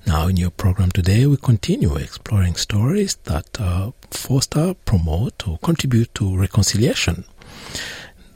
Now, 0.06 0.28
in 0.28 0.38
your 0.38 0.52
program 0.52 0.92
today, 0.92 1.26
we 1.26 1.38
continue 1.38 1.96
exploring 1.96 2.54
stories 2.58 3.16
that 3.24 3.60
uh, 3.60 3.90
foster, 4.12 4.76
promote, 4.86 5.48
or 5.48 5.58
contribute 5.64 6.14
to 6.14 6.38
reconciliation 6.38 7.26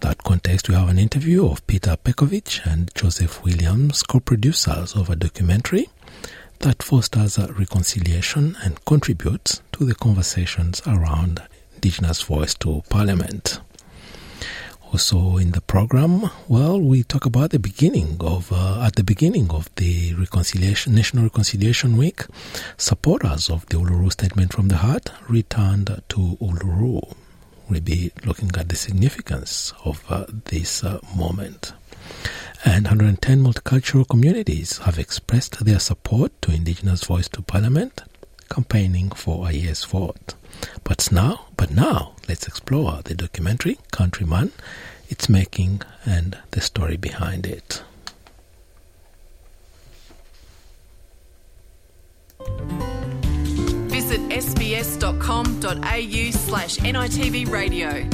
that 0.01 0.23
context, 0.23 0.67
we 0.67 0.75
have 0.75 0.89
an 0.89 0.99
interview 0.99 1.47
of 1.47 1.65
Peter 1.67 1.95
Pekovic 1.95 2.65
and 2.65 2.91
Joseph 2.95 3.43
Williams, 3.43 4.03
co-producers 4.03 4.95
of 4.95 5.09
a 5.09 5.15
documentary 5.15 5.89
that 6.59 6.83
fosters 6.83 7.37
reconciliation 7.37 8.57
and 8.63 8.83
contributes 8.85 9.61
to 9.71 9.85
the 9.85 9.95
conversations 9.95 10.81
around 10.85 11.41
Indigenous 11.75 12.21
voice 12.23 12.53
to 12.55 12.83
Parliament. 12.89 13.59
Also 14.91 15.37
in 15.37 15.51
the 15.51 15.61
program, 15.61 16.29
well, 16.47 16.81
we 16.81 17.03
talk 17.03 17.25
about 17.25 17.51
the 17.51 17.59
beginning 17.59 18.17
of, 18.19 18.51
uh, 18.51 18.83
at 18.83 18.95
the 18.95 19.03
beginning 19.03 19.49
of 19.51 19.69
the 19.75 20.13
Reconciliation, 20.15 20.93
National 20.95 21.23
Reconciliation 21.23 21.95
Week, 21.95 22.25
supporters 22.77 23.49
of 23.49 23.65
the 23.67 23.77
Uluru 23.77 24.11
Statement 24.11 24.51
from 24.51 24.67
the 24.67 24.77
Heart 24.77 25.11
returned 25.29 26.01
to 26.09 26.37
Uluru 26.41 27.15
will 27.71 27.81
be 27.81 28.11
looking 28.25 28.51
at 28.57 28.67
the 28.67 28.75
significance 28.75 29.73
of 29.85 30.03
uh, 30.09 30.25
this 30.45 30.83
uh, 30.83 30.99
moment. 31.15 31.73
And 32.65 32.85
110 32.85 33.41
multicultural 33.41 34.07
communities 34.07 34.77
have 34.79 34.99
expressed 34.99 35.63
their 35.63 35.79
support 35.79 36.39
to 36.41 36.51
Indigenous 36.51 37.05
Voice 37.05 37.29
to 37.29 37.41
Parliament, 37.41 38.03
campaigning 38.49 39.09
for 39.11 39.47
a 39.47 39.53
yes 39.53 39.85
vote. 39.85 40.35
But 40.83 41.11
now, 41.11 41.45
but 41.55 41.71
now, 41.71 42.15
let's 42.27 42.45
explore 42.45 43.01
the 43.03 43.15
documentary 43.15 43.79
Countryman, 43.91 44.51
its 45.09 45.29
making, 45.29 45.81
and 46.05 46.37
the 46.51 46.61
story 46.61 46.97
behind 46.97 47.47
it. 47.47 47.83
sbs.com.au 54.41 56.31
slash 56.31 56.77
NITV 56.77 57.47
radio. 57.49 58.07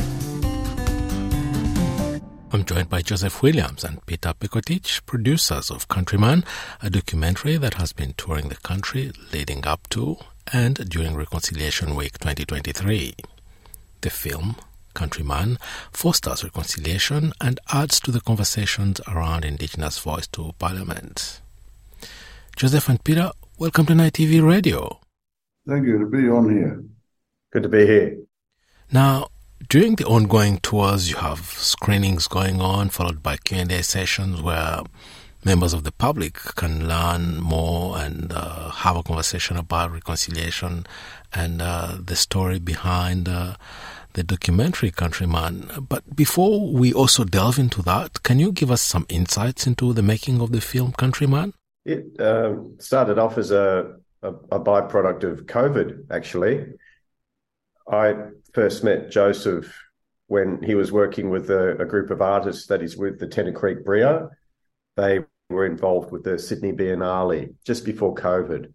I'm 2.52 2.66
joined 2.66 2.90
by 2.90 3.02
Joseph 3.02 3.42
Williams 3.42 3.84
and 3.86 4.06
Peter 4.06 4.34
Pekotic, 4.34 5.06
producers 5.06 5.70
of 5.72 5.88
Countryman, 5.88 6.44
a 6.82 6.90
documentary 6.90 7.58
that 7.58 7.76
has 7.76 7.94
been 7.94 8.14
touring 8.18 8.50
the 8.50 8.56
country 8.56 9.12
leading 9.32 9.66
up 9.66 9.88
to 9.90 10.18
and 10.52 10.90
during 10.90 11.16
Reconciliation 11.16 11.96
Week 11.96 12.18
2023. 12.20 13.16
The 14.02 14.10
film, 14.10 14.58
Countryman, 14.94 15.58
fosters 15.94 16.44
reconciliation 16.44 17.32
and 17.40 17.60
adds 17.72 18.00
to 18.02 18.12
the 18.12 18.22
conversations 18.22 19.00
around 19.08 19.46
Indigenous 19.46 20.00
voice 20.00 20.28
to 20.28 20.54
Parliament. 20.60 21.42
Joseph 22.56 22.90
and 22.90 23.04
Peter, 23.04 23.32
welcome 23.58 23.86
to 23.86 23.94
NITV 23.94 24.46
Radio. 24.46 25.00
Thank 25.68 25.86
you 25.86 26.00
to 26.00 26.06
be 26.06 26.30
on 26.30 26.50
here. 26.50 26.84
Good 27.52 27.64
to 27.64 27.70
be 27.70 27.86
here. 27.86 28.18
Now, 28.92 29.28
during 29.68 29.96
the 29.96 30.06
ongoing 30.06 30.60
tours, 30.60 31.10
you 31.10 31.18
have 31.18 31.40
screenings 31.40 32.28
going 32.28 32.62
on, 32.62 32.90
followed 32.90 33.22
by 33.22 33.36
Q&A 33.38 33.84
sessions 33.84 34.42
where 34.42 34.82
members 35.44 35.74
of 35.74 35.84
the 35.84 35.92
public 35.92 36.36
can 36.56 36.88
learn 36.88 37.38
more 37.42 37.98
and 37.98 38.32
uh, 38.32 38.70
have 38.70 38.96
a 38.96 39.04
conversation 39.04 39.58
about 39.58 39.92
reconciliation 39.92 40.86
and 41.34 41.62
uh, 41.62 41.98
the 42.00 42.16
story 42.16 42.60
behind 42.60 43.28
uh, 43.28 43.56
the 44.14 44.24
documentary 44.24 44.92
Countryman. 44.92 45.70
But 45.90 46.16
before 46.16 46.72
we 46.72 46.94
also 46.94 47.24
delve 47.24 47.60
into 47.60 47.82
that, 47.84 48.24
can 48.24 48.40
you 48.40 48.52
give 48.52 48.72
us 48.72 48.82
some 48.82 49.06
insights 49.10 49.68
into 49.68 49.94
the 49.94 50.02
making 50.02 50.40
of 50.42 50.52
the 50.52 50.62
film 50.62 50.94
Countryman? 50.94 51.54
It 51.86 52.20
um, 52.20 52.76
started 52.80 53.18
off 53.18 53.38
as 53.38 53.52
a, 53.52 53.96
a, 54.22 54.30
a 54.30 54.60
byproduct 54.60 55.24
of 55.24 55.46
COVID, 55.46 56.06
actually. 56.12 56.66
I 57.90 58.16
first 58.54 58.84
met 58.84 59.12
Joseph 59.12 59.74
when 60.28 60.62
he 60.62 60.76
was 60.76 60.92
working 60.92 61.30
with 61.30 61.50
a, 61.50 61.78
a, 61.80 61.86
group 61.86 62.12
of 62.12 62.22
artists 62.22 62.68
that 62.68 62.82
is 62.82 62.98
with 62.98 63.18
the 63.18 63.28
Tennant 63.28 63.56
Creek 63.56 63.86
Brio. 63.86 64.30
They 64.98 65.20
were 65.50 65.66
involved 65.66 66.12
with 66.12 66.24
the 66.24 66.38
Sydney 66.38 66.74
Biennale 66.74 67.56
just 67.64 67.86
before 67.86 68.14
COVID. 68.16 68.74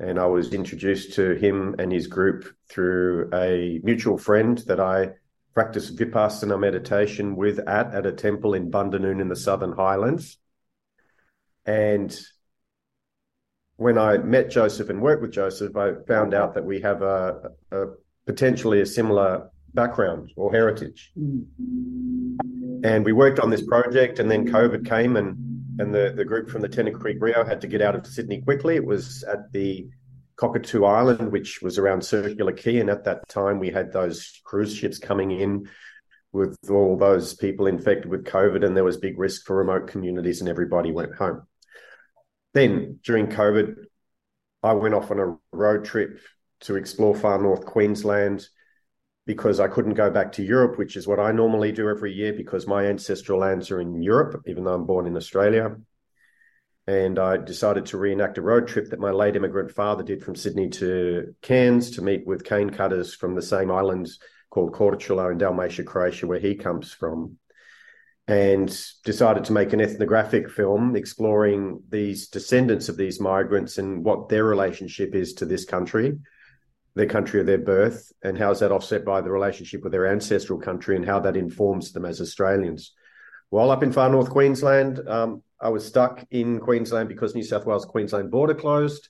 And 0.00 0.18
I 0.18 0.26
was 0.26 0.52
introduced 0.52 1.14
to 1.14 1.34
him 1.34 1.76
and 1.78 1.92
his 1.92 2.06
group 2.06 2.52
through 2.68 3.30
a 3.32 3.80
mutual 3.84 4.18
friend 4.18 4.58
that 4.66 4.80
I 4.80 5.10
practiced 5.54 5.96
Vipassana 5.96 6.58
meditation 6.58 7.36
with 7.36 7.60
at, 7.68 7.94
at 7.94 8.06
a 8.06 8.12
temple 8.12 8.54
in 8.54 8.70
Bundanoon 8.70 9.20
in 9.20 9.28
the 9.28 9.36
Southern 9.36 9.72
Highlands. 9.72 10.38
And 11.66 12.18
when 13.80 13.96
I 13.96 14.18
met 14.18 14.50
Joseph 14.50 14.90
and 14.90 15.00
worked 15.00 15.22
with 15.22 15.32
Joseph, 15.32 15.74
I 15.74 15.92
found 16.06 16.34
out 16.34 16.52
that 16.52 16.66
we 16.66 16.82
have 16.82 17.00
a, 17.00 17.50
a 17.72 17.86
potentially 18.26 18.82
a 18.82 18.86
similar 18.86 19.50
background 19.72 20.32
or 20.36 20.52
heritage. 20.52 21.10
Mm. 21.18 21.46
And 22.84 23.06
we 23.06 23.12
worked 23.12 23.40
on 23.40 23.48
this 23.48 23.64
project, 23.66 24.18
and 24.18 24.30
then 24.30 24.46
COVID 24.46 24.86
came, 24.86 25.16
and 25.16 25.34
and 25.78 25.94
the, 25.94 26.12
the 26.14 26.26
group 26.26 26.50
from 26.50 26.60
the 26.60 26.68
Tennant 26.68 27.00
Creek 27.00 27.18
Brio 27.18 27.42
had 27.42 27.62
to 27.62 27.66
get 27.66 27.80
out 27.80 27.94
of 27.94 28.06
Sydney 28.06 28.42
quickly. 28.42 28.76
It 28.76 28.84
was 28.84 29.22
at 29.22 29.50
the 29.52 29.88
Cockatoo 30.36 30.84
Island, 30.84 31.32
which 31.32 31.62
was 31.62 31.78
around 31.78 32.04
Circular 32.04 32.52
Quay, 32.52 32.80
and 32.80 32.90
at 32.90 33.04
that 33.04 33.30
time 33.30 33.58
we 33.58 33.70
had 33.70 33.92
those 33.92 34.42
cruise 34.44 34.74
ships 34.74 34.98
coming 34.98 35.30
in 35.30 35.66
with 36.32 36.58
all 36.68 36.98
those 36.98 37.32
people 37.32 37.66
infected 37.66 38.10
with 38.10 38.26
COVID, 38.26 38.62
and 38.62 38.76
there 38.76 38.84
was 38.84 38.98
big 38.98 39.18
risk 39.18 39.46
for 39.46 39.56
remote 39.56 39.86
communities, 39.88 40.40
and 40.40 40.50
everybody 40.50 40.92
went 40.92 41.14
home. 41.14 41.46
Then 42.52 42.98
during 43.04 43.28
COVID, 43.28 43.76
I 44.62 44.72
went 44.72 44.94
off 44.94 45.10
on 45.10 45.18
a 45.20 45.36
road 45.56 45.84
trip 45.84 46.20
to 46.60 46.76
explore 46.76 47.14
far 47.14 47.40
north 47.40 47.64
Queensland 47.64 48.46
because 49.26 49.60
I 49.60 49.68
couldn't 49.68 49.94
go 49.94 50.10
back 50.10 50.32
to 50.32 50.42
Europe, 50.42 50.78
which 50.78 50.96
is 50.96 51.06
what 51.06 51.20
I 51.20 51.32
normally 51.32 51.72
do 51.72 51.88
every 51.88 52.12
year 52.12 52.32
because 52.32 52.66
my 52.66 52.86
ancestral 52.86 53.38
lands 53.38 53.70
are 53.70 53.80
in 53.80 54.02
Europe, 54.02 54.42
even 54.46 54.64
though 54.64 54.74
I'm 54.74 54.86
born 54.86 55.06
in 55.06 55.16
Australia. 55.16 55.76
And 56.86 57.18
I 57.18 57.36
decided 57.36 57.86
to 57.86 57.98
reenact 57.98 58.38
a 58.38 58.42
road 58.42 58.66
trip 58.66 58.90
that 58.90 58.98
my 58.98 59.10
late 59.10 59.36
immigrant 59.36 59.70
father 59.70 60.02
did 60.02 60.24
from 60.24 60.34
Sydney 60.34 60.68
to 60.70 61.34
Cairns 61.42 61.92
to 61.92 62.02
meet 62.02 62.26
with 62.26 62.44
cane 62.44 62.70
cutters 62.70 63.14
from 63.14 63.34
the 63.34 63.42
same 63.42 63.70
islands 63.70 64.18
called 64.50 64.72
Korčula 64.72 65.30
in 65.30 65.38
Dalmatia, 65.38 65.84
Croatia, 65.84 66.26
where 66.26 66.40
he 66.40 66.56
comes 66.56 66.92
from. 66.92 67.38
And 68.30 68.68
decided 69.04 69.44
to 69.44 69.52
make 69.52 69.72
an 69.72 69.80
ethnographic 69.80 70.50
film 70.50 70.94
exploring 70.94 71.82
these 71.88 72.28
descendants 72.28 72.88
of 72.88 72.96
these 72.96 73.20
migrants 73.20 73.78
and 73.78 74.04
what 74.04 74.28
their 74.28 74.44
relationship 74.44 75.14
is 75.14 75.34
to 75.34 75.46
this 75.46 75.64
country 75.64 76.18
their 76.94 77.06
country 77.06 77.40
of 77.40 77.46
their 77.46 77.58
birth 77.58 78.12
and 78.22 78.36
how 78.36 78.50
is 78.50 78.60
that 78.60 78.72
offset 78.72 79.04
by 79.04 79.20
the 79.20 79.30
relationship 79.30 79.82
with 79.82 79.92
their 79.92 80.06
ancestral 80.06 80.58
country 80.58 80.96
and 80.96 81.06
how 81.06 81.20
that 81.20 81.36
informs 81.36 81.92
them 81.92 82.04
as 82.04 82.20
Australians. 82.20 82.92
While 83.50 83.70
up 83.70 83.82
in 83.82 83.92
far 83.92 84.08
north 84.10 84.30
Queensland, 84.30 85.00
um, 85.08 85.42
I 85.60 85.68
was 85.68 85.86
stuck 85.86 86.24
in 86.30 86.60
Queensland 86.60 87.08
because 87.08 87.34
New 87.34 87.42
South 87.42 87.66
Wales 87.66 87.84
Queensland 87.84 88.30
border 88.30 88.54
closed. 88.54 89.08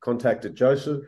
Contacted 0.00 0.54
Joseph, 0.56 1.02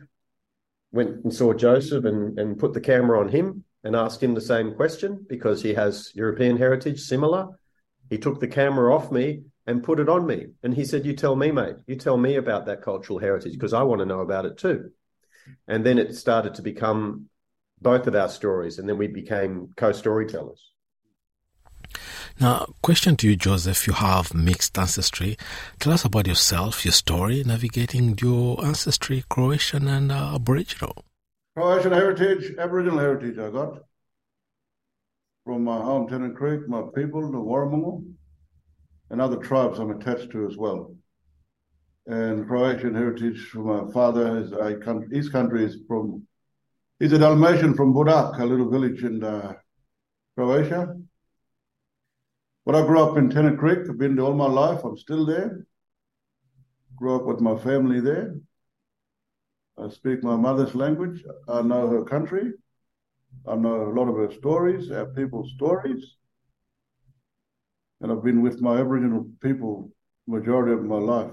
went 0.91 1.25
and 1.25 1.33
saw 1.33 1.55
Joseph 1.55 2.05
and, 2.05 2.39
and 2.39 2.59
put 2.59 2.75
the 2.75 2.81
camera 2.81 3.19
on 3.21 3.29
him 3.29 3.65
and 3.85 3.97
asked 3.97 4.23
him 4.23 4.35
the 4.35 4.41
same 4.41 4.75
question 4.75 5.25
because 5.29 5.63
he 5.63 5.75
has 5.75 6.11
European 6.15 6.57
heritage 6.57 7.01
similar. 7.01 7.49
He 8.11 8.19
took 8.19 8.41
the 8.41 8.49
camera 8.49 8.95
off 8.95 9.11
me 9.11 9.43
and 9.67 9.83
put 9.83 10.01
it 10.01 10.09
on 10.09 10.27
me. 10.27 10.47
And 10.63 10.75
he 10.75 10.85
said, 10.85 11.07
You 11.07 11.15
tell 11.15 11.37
me, 11.37 11.51
mate, 11.51 11.77
you 11.87 11.97
tell 11.97 12.17
me 12.17 12.37
about 12.37 12.67
that 12.67 12.83
cultural 12.83 13.19
heritage 13.19 13.55
because 13.55 13.73
I 13.73 13.83
want 13.83 14.01
to 14.01 14.07
know 14.07 14.21
about 14.21 14.47
it 14.47 14.59
too. 14.59 14.91
And 15.67 15.85
then 15.85 15.99
it 15.99 16.15
started 16.15 16.55
to 16.55 16.63
become 16.63 17.29
both 17.81 18.07
of 18.07 18.15
our 18.15 18.29
stories, 18.29 18.79
and 18.79 18.89
then 18.89 18.97
we 18.97 19.09
became 19.09 19.73
co 19.77 19.91
storytellers. 19.91 20.71
Now, 22.41 22.67
question 22.83 23.17
to 23.17 23.29
you, 23.29 23.37
Joseph. 23.37 23.87
You 23.87 23.93
have 23.95 24.33
mixed 24.35 24.79
ancestry. 24.79 25.37
Tell 25.81 25.93
us 25.93 26.05
about 26.05 26.27
yourself, 26.27 26.85
your 26.85 26.93
story, 26.93 27.43
navigating 27.45 28.17
your 28.21 28.65
ancestry, 28.65 29.25
Croatian 29.29 29.89
and 29.89 30.11
uh, 30.11 30.37
Aboriginal. 30.37 31.05
Croatian 31.57 31.93
heritage, 31.93 32.55
Aboriginal 32.59 32.99
heritage, 32.99 33.39
I 33.39 33.51
got 33.51 33.79
from 35.45 35.65
my 35.65 35.79
home, 35.79 36.09
Tennant 36.09 36.37
Creek, 36.37 36.69
my 36.69 36.83
people, 36.95 37.31
the 37.31 37.39
Warramunga, 37.39 38.05
and 39.11 39.21
other 39.21 39.37
tribes 39.37 39.79
I'm 39.79 39.91
attached 39.91 40.31
to 40.33 40.47
as 40.47 40.57
well 40.57 40.95
and 42.07 42.47
Croatian 42.47 42.95
heritage 42.95 43.41
from 43.49 43.67
my 43.67 43.93
father. 43.93 44.37
His, 44.37 44.53
his 45.11 45.29
country 45.29 45.65
is 45.65 45.79
from, 45.87 46.27
he's 46.99 47.13
a 47.13 47.19
Dalmatian 47.19 47.75
from 47.75 47.95
Budak, 47.95 48.39
a 48.39 48.45
little 48.45 48.71
village 48.71 49.05
in 49.05 49.23
uh, 49.23 49.55
Croatia. 50.37 50.97
But 52.65 52.75
I 52.77 52.87
grew 52.87 53.01
up 53.01 53.17
in 53.17 53.31
Tennant 53.31 53.59
Creek. 53.59 53.81
I've 53.89 53.99
been 53.99 54.17
there 54.17 54.25
all 54.25 54.35
my 54.35 54.47
life. 54.47 54.85
I'm 54.85 54.97
still 54.97 55.27
there. 55.27 55.67
Grew 56.97 57.17
up 57.17 57.25
with 57.25 57.41
my 57.41 57.57
family 57.59 58.01
there. 58.01 58.37
I 59.79 59.89
speak 59.89 60.23
my 60.23 60.37
mother's 60.37 60.75
language. 60.75 61.25
I 61.49 61.63
know 61.63 61.89
her 61.89 62.05
country. 62.05 62.53
I 63.47 63.57
know 63.57 63.83
a 63.83 63.95
lot 63.95 64.09
of 64.09 64.17
her 64.17 64.33
stories, 64.33 64.91
our 64.91 65.07
people's 65.07 65.53
stories. 65.55 66.17
And 68.01 68.13
I've 68.13 68.23
been 68.23 68.43
with 68.43 68.61
my 68.61 68.79
Aboriginal 68.79 69.27
people 69.41 69.93
majority 70.27 70.73
of 70.73 70.85
my 70.85 70.99
life. 70.99 71.33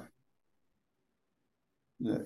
Yeah. 2.00 2.20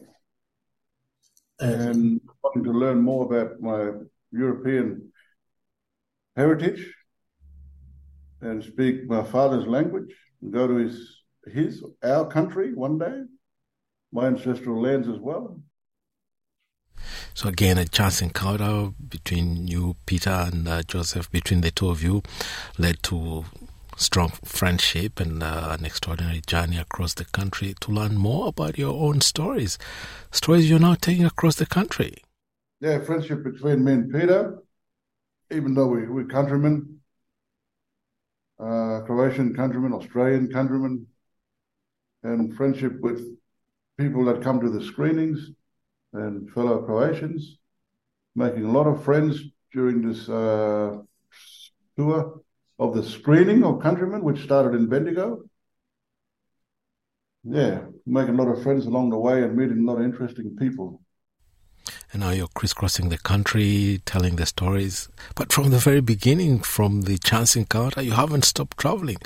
And 1.60 2.21
wanting 2.43 2.63
to 2.63 2.71
learn 2.71 3.02
more 3.02 3.26
about 3.26 3.60
my 3.62 3.91
European 4.32 5.12
heritage 6.36 6.93
and 8.41 8.63
speak 8.63 9.08
my 9.08 9.23
father's 9.23 9.65
language 9.65 10.13
and 10.41 10.52
go 10.52 10.67
to 10.67 10.76
his 10.76 11.23
his 11.52 11.84
our 12.04 12.28
country 12.28 12.73
one 12.73 12.97
day, 12.97 13.23
my 14.12 14.28
ancestral 14.28 14.82
lands 14.82 15.08
as 15.08 15.19
well. 15.19 15.60
So 17.36 17.50
again, 17.50 17.80
a 17.80 17.86
chance 17.86 18.22
encounter 18.22 18.91
between 19.10 19.67
you, 19.67 19.96
Peter, 20.06 20.30
and 20.30 20.67
uh, 20.67 20.84
Joseph, 20.84 21.32
between 21.32 21.62
the 21.62 21.72
two 21.72 21.89
of 21.89 22.04
you, 22.04 22.22
led 22.78 23.02
to 23.04 23.46
strong 23.98 24.30
friendship 24.46 25.19
and 25.19 25.41
uh, 25.41 25.76
an 25.78 25.84
extraordinary 25.84 26.41
journey 26.46 26.78
across 26.78 27.15
the 27.15 27.26
country. 27.26 27.74
To 27.82 27.91
learn 27.91 28.17
more 28.17 28.50
about 28.50 28.78
your 28.78 28.93
own 28.93 29.22
stories, 29.22 29.80
stories 30.32 30.69
you're 30.69 30.80
now 30.80 30.93
taking 30.93 31.26
across 31.26 31.56
the 31.56 31.65
country. 31.65 32.17
Yeah, 32.82 33.00
friendship 33.00 33.43
between 33.43 33.84
me 33.84 33.93
and 33.93 34.13
Peter, 34.13 34.60
even 35.50 35.74
though 35.74 35.88
we, 35.88 36.08
we're 36.08 36.26
countrymen, 36.26 37.00
uh, 38.60 39.02
Croatian 39.08 39.56
countrymen, 39.56 39.91
Australian 39.93 40.52
countrymen, 40.52 41.08
and 42.22 42.56
friendship 42.56 43.00
with 43.02 43.26
people 43.98 44.24
that 44.26 44.43
come 44.43 44.62
to 44.62 44.69
the 44.69 44.86
screenings 44.86 45.50
and 46.13 46.49
fellow 46.52 46.82
Croatians, 46.82 47.58
making 48.36 48.65
a 48.65 48.71
lot 48.71 48.88
of 48.88 49.04
friends 49.04 49.41
during 49.71 50.08
this 50.08 50.30
uh, 50.30 50.97
tour 51.97 52.41
of 52.80 52.95
the 52.95 53.04
screening 53.04 53.63
of 53.63 53.82
Countrymen, 53.82 54.23
which 54.23 54.43
started 54.43 54.76
in 54.76 54.88
Bendigo. 54.88 55.43
Yeah, 57.43 57.82
making 58.06 58.36
a 58.36 58.43
lot 58.43 58.52
of 58.52 58.63
friends 58.63 58.86
along 58.86 59.10
the 59.10 59.17
way 59.17 59.43
and 59.43 59.56
meeting 59.56 59.80
a 59.80 59.91
lot 59.91 59.99
of 59.99 60.06
interesting 60.06 60.56
people. 60.56 61.02
And 62.13 62.21
now 62.21 62.30
you're 62.30 62.47
crisscrossing 62.47 63.10
the 63.10 63.17
country, 63.17 64.02
telling 64.06 64.36
the 64.36 64.45
stories. 64.45 65.10
But 65.36 65.52
from 65.52 65.71
the 65.71 65.80
very 65.80 65.99
beginning, 65.99 66.60
from 66.60 67.02
the 67.02 67.17
chance 67.17 67.56
encounter, 67.56 68.02
you 68.02 68.12
haven't 68.12 68.45
stopped 68.45 68.78
traveling. 68.78 69.17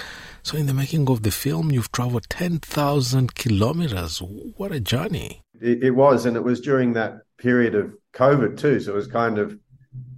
So, 0.42 0.58
in 0.58 0.68
the 0.68 0.74
making 0.74 1.10
of 1.10 1.24
the 1.24 1.32
film, 1.32 1.72
you've 1.72 1.92
traveled 1.92 2.30
10,000 2.30 3.36
kilometers. 3.36 4.20
What 4.20 4.72
a 4.72 4.80
journey! 4.80 5.44
It, 5.62 5.84
it 5.84 5.92
was, 5.92 6.26
and 6.26 6.36
it 6.36 6.44
was 6.44 6.62
during 6.62 6.94
that 6.94 7.20
period 7.38 7.76
of 7.76 7.94
COVID 8.14 8.58
too. 8.58 8.80
So, 8.80 8.92
it 8.94 8.96
was 8.96 9.08
kind 9.08 9.38
of 9.38 9.58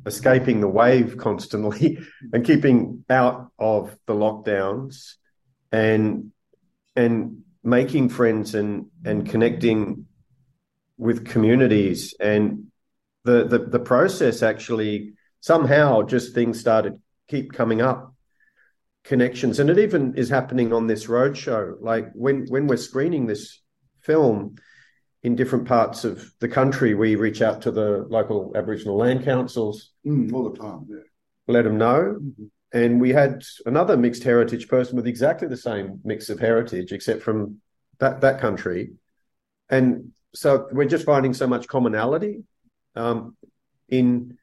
escaping 0.05 0.61
the 0.61 0.67
wave 0.67 1.17
constantly 1.17 1.99
and 2.33 2.45
keeping 2.45 3.03
out 3.09 3.51
of 3.59 3.95
the 4.05 4.13
lockdowns 4.13 5.15
and 5.71 6.31
and 6.95 7.43
making 7.63 8.09
friends 8.09 8.55
and 8.55 8.87
and 9.05 9.29
connecting 9.29 10.05
with 10.97 11.25
communities 11.25 12.13
and 12.19 12.67
the, 13.25 13.45
the 13.45 13.59
the 13.59 13.79
process 13.79 14.41
actually 14.41 15.13
somehow 15.41 16.01
just 16.01 16.33
things 16.33 16.59
started 16.59 16.99
keep 17.27 17.53
coming 17.53 17.81
up 17.81 18.13
connections 19.03 19.59
and 19.59 19.69
it 19.69 19.77
even 19.77 20.15
is 20.15 20.29
happening 20.29 20.73
on 20.73 20.87
this 20.87 21.05
roadshow 21.05 21.75
like 21.81 22.09
when 22.13 22.45
when 22.47 22.67
we're 22.67 22.77
screening 22.77 23.27
this 23.27 23.61
film 24.01 24.55
in 25.23 25.35
different 25.35 25.67
parts 25.67 26.05
of 26.05 26.31
the 26.39 26.47
country 26.47 26.93
we 26.95 27.15
reach 27.15 27.41
out 27.41 27.61
to 27.61 27.71
the 27.71 28.05
local 28.09 28.51
aboriginal 28.55 28.97
land 28.97 29.23
councils 29.23 29.91
mm, 30.05 30.31
all 30.33 30.49
the 30.49 30.57
time 30.57 30.85
yeah 30.89 30.97
let 31.47 31.63
them 31.63 31.77
know 31.77 32.17
mm-hmm. 32.19 32.45
and 32.73 33.01
we 33.01 33.11
had 33.11 33.41
another 33.65 33.97
mixed 33.97 34.23
heritage 34.23 34.67
person 34.67 34.95
with 34.95 35.07
exactly 35.07 35.47
the 35.47 35.57
same 35.57 35.99
mix 36.03 36.29
of 36.29 36.39
heritage 36.39 36.91
except 36.91 37.21
from 37.21 37.59
that 37.97 38.21
that 38.21 38.39
country 38.39 38.91
and 39.69 40.11
so 40.33 40.67
we're 40.71 40.85
just 40.85 41.05
finding 41.05 41.33
so 41.33 41.47
much 41.47 41.67
commonality 41.67 42.43
um, 42.95 43.35
in 43.87 44.37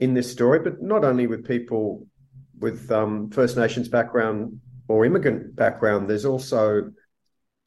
in 0.00 0.14
this 0.14 0.30
story, 0.30 0.60
but 0.60 0.80
not 0.80 1.04
only 1.04 1.26
with 1.26 1.46
people 1.46 2.06
with 2.58 2.90
um, 2.90 3.30
First 3.30 3.56
Nations 3.56 3.88
background 3.88 4.60
or 4.86 5.04
immigrant 5.04 5.56
background. 5.56 6.08
There's 6.08 6.24
also 6.24 6.92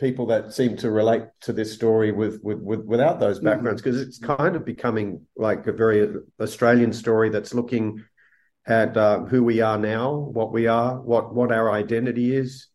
people 0.01 0.25
that 0.25 0.51
seem 0.51 0.75
to 0.75 0.89
relate 0.89 1.21
to 1.39 1.53
this 1.53 1.71
story 1.71 2.11
with, 2.11 2.41
with, 2.41 2.59
with 2.59 2.81
without 2.81 3.19
those 3.19 3.37
mm-hmm. 3.37 3.45
backgrounds 3.45 3.81
because 3.81 3.97
mm-hmm. 3.97 4.09
it's 4.09 4.17
kind 4.17 4.55
of 4.55 4.65
becoming 4.65 5.25
like 5.37 5.67
a 5.67 5.71
very 5.71 6.15
Australian 6.41 6.91
story 6.91 7.29
that's 7.29 7.53
looking 7.53 8.03
at 8.65 8.97
uh, 8.97 9.19
who 9.25 9.43
we 9.43 9.61
are 9.61 9.77
now, 9.77 10.13
what 10.15 10.51
we 10.51 10.65
are, 10.67 10.99
what 10.99 11.33
what 11.33 11.51
our 11.51 11.71
identity 11.71 12.35
is. 12.35 12.67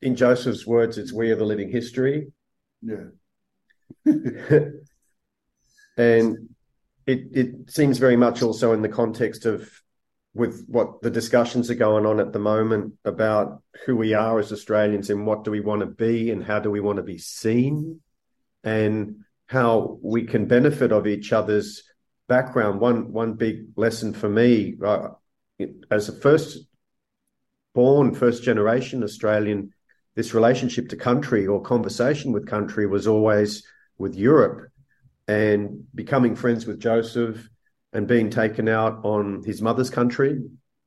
In 0.00 0.16
Joseph's 0.16 0.66
words, 0.66 0.98
it's 0.98 1.12
we 1.12 1.30
are 1.30 1.36
the 1.36 1.44
living 1.44 1.70
history. 1.70 2.32
Yeah. 2.82 3.04
and 5.96 6.48
it 7.06 7.20
it 7.32 7.70
seems 7.70 7.98
very 7.98 8.16
much 8.16 8.42
also 8.42 8.72
in 8.72 8.80
the 8.80 8.88
context 8.88 9.44
of 9.44 9.70
with 10.34 10.66
what 10.66 11.00
the 11.00 11.10
discussions 11.10 11.70
are 11.70 11.76
going 11.76 12.04
on 12.06 12.18
at 12.18 12.32
the 12.32 12.38
moment 12.40 12.94
about 13.04 13.62
who 13.86 13.96
we 13.96 14.14
are 14.14 14.38
as 14.40 14.52
Australians 14.52 15.08
and 15.08 15.26
what 15.26 15.44
do 15.44 15.50
we 15.50 15.60
want 15.60 15.80
to 15.80 15.86
be 15.86 16.30
and 16.30 16.42
how 16.42 16.58
do 16.58 16.70
we 16.70 16.80
want 16.80 16.96
to 16.96 17.04
be 17.04 17.18
seen 17.18 18.00
and 18.64 19.24
how 19.46 19.98
we 20.02 20.24
can 20.24 20.46
benefit 20.46 20.90
of 20.90 21.06
each 21.06 21.32
other's 21.32 21.84
background. 22.28 22.80
One 22.80 23.12
one 23.12 23.34
big 23.34 23.66
lesson 23.76 24.12
for 24.12 24.28
me 24.28 24.76
uh, 24.84 25.08
as 25.90 26.08
a 26.08 26.20
first 26.20 26.66
born 27.74 28.14
first 28.14 28.42
generation 28.42 29.04
Australian, 29.04 29.72
this 30.16 30.34
relationship 30.34 30.88
to 30.88 30.96
country 30.96 31.46
or 31.46 31.60
conversation 31.62 32.32
with 32.32 32.46
country 32.46 32.86
was 32.86 33.06
always 33.06 33.64
with 33.98 34.16
Europe 34.16 34.68
and 35.28 35.84
becoming 35.94 36.34
friends 36.34 36.66
with 36.66 36.80
Joseph 36.80 37.48
and 37.94 38.08
being 38.08 38.28
taken 38.28 38.68
out 38.68 39.04
on 39.04 39.42
his 39.44 39.62
mother's 39.62 39.88
country 39.88 40.42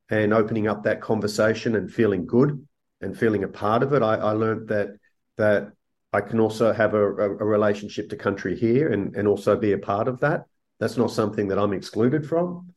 and 0.10 0.34
opening 0.34 0.68
up 0.68 0.84
that 0.84 1.02
conversation 1.02 1.76
and 1.76 1.92
feeling 1.92 2.26
good 2.26 2.68
and 3.02 3.18
feeling 3.18 3.44
a 3.44 3.48
part 3.48 3.82
of 3.82 3.94
it. 3.94 4.02
I, 4.02 4.16
I 4.16 4.32
learned 4.32 4.68
that 4.68 4.90
that 5.38 5.72
I 6.14 6.22
can 6.22 6.40
also 6.40 6.74
have 6.74 6.94
a, 6.94 7.04
a, 7.04 7.30
a, 7.32 7.46
relationship 7.46 8.10
to 8.10 8.16
country 8.16 8.58
here 8.58 8.92
and, 8.92 9.16
and 9.16 9.28
also 9.28 9.56
be 9.56 9.74
a 9.74 9.78
part 9.78 10.08
of 10.08 10.20
that. 10.22 10.46
That's 10.80 10.98
not 10.98 11.12
something 11.12 11.50
that 11.50 11.60
I'm 11.60 11.74
excluded 11.74 12.28
from. 12.28 12.74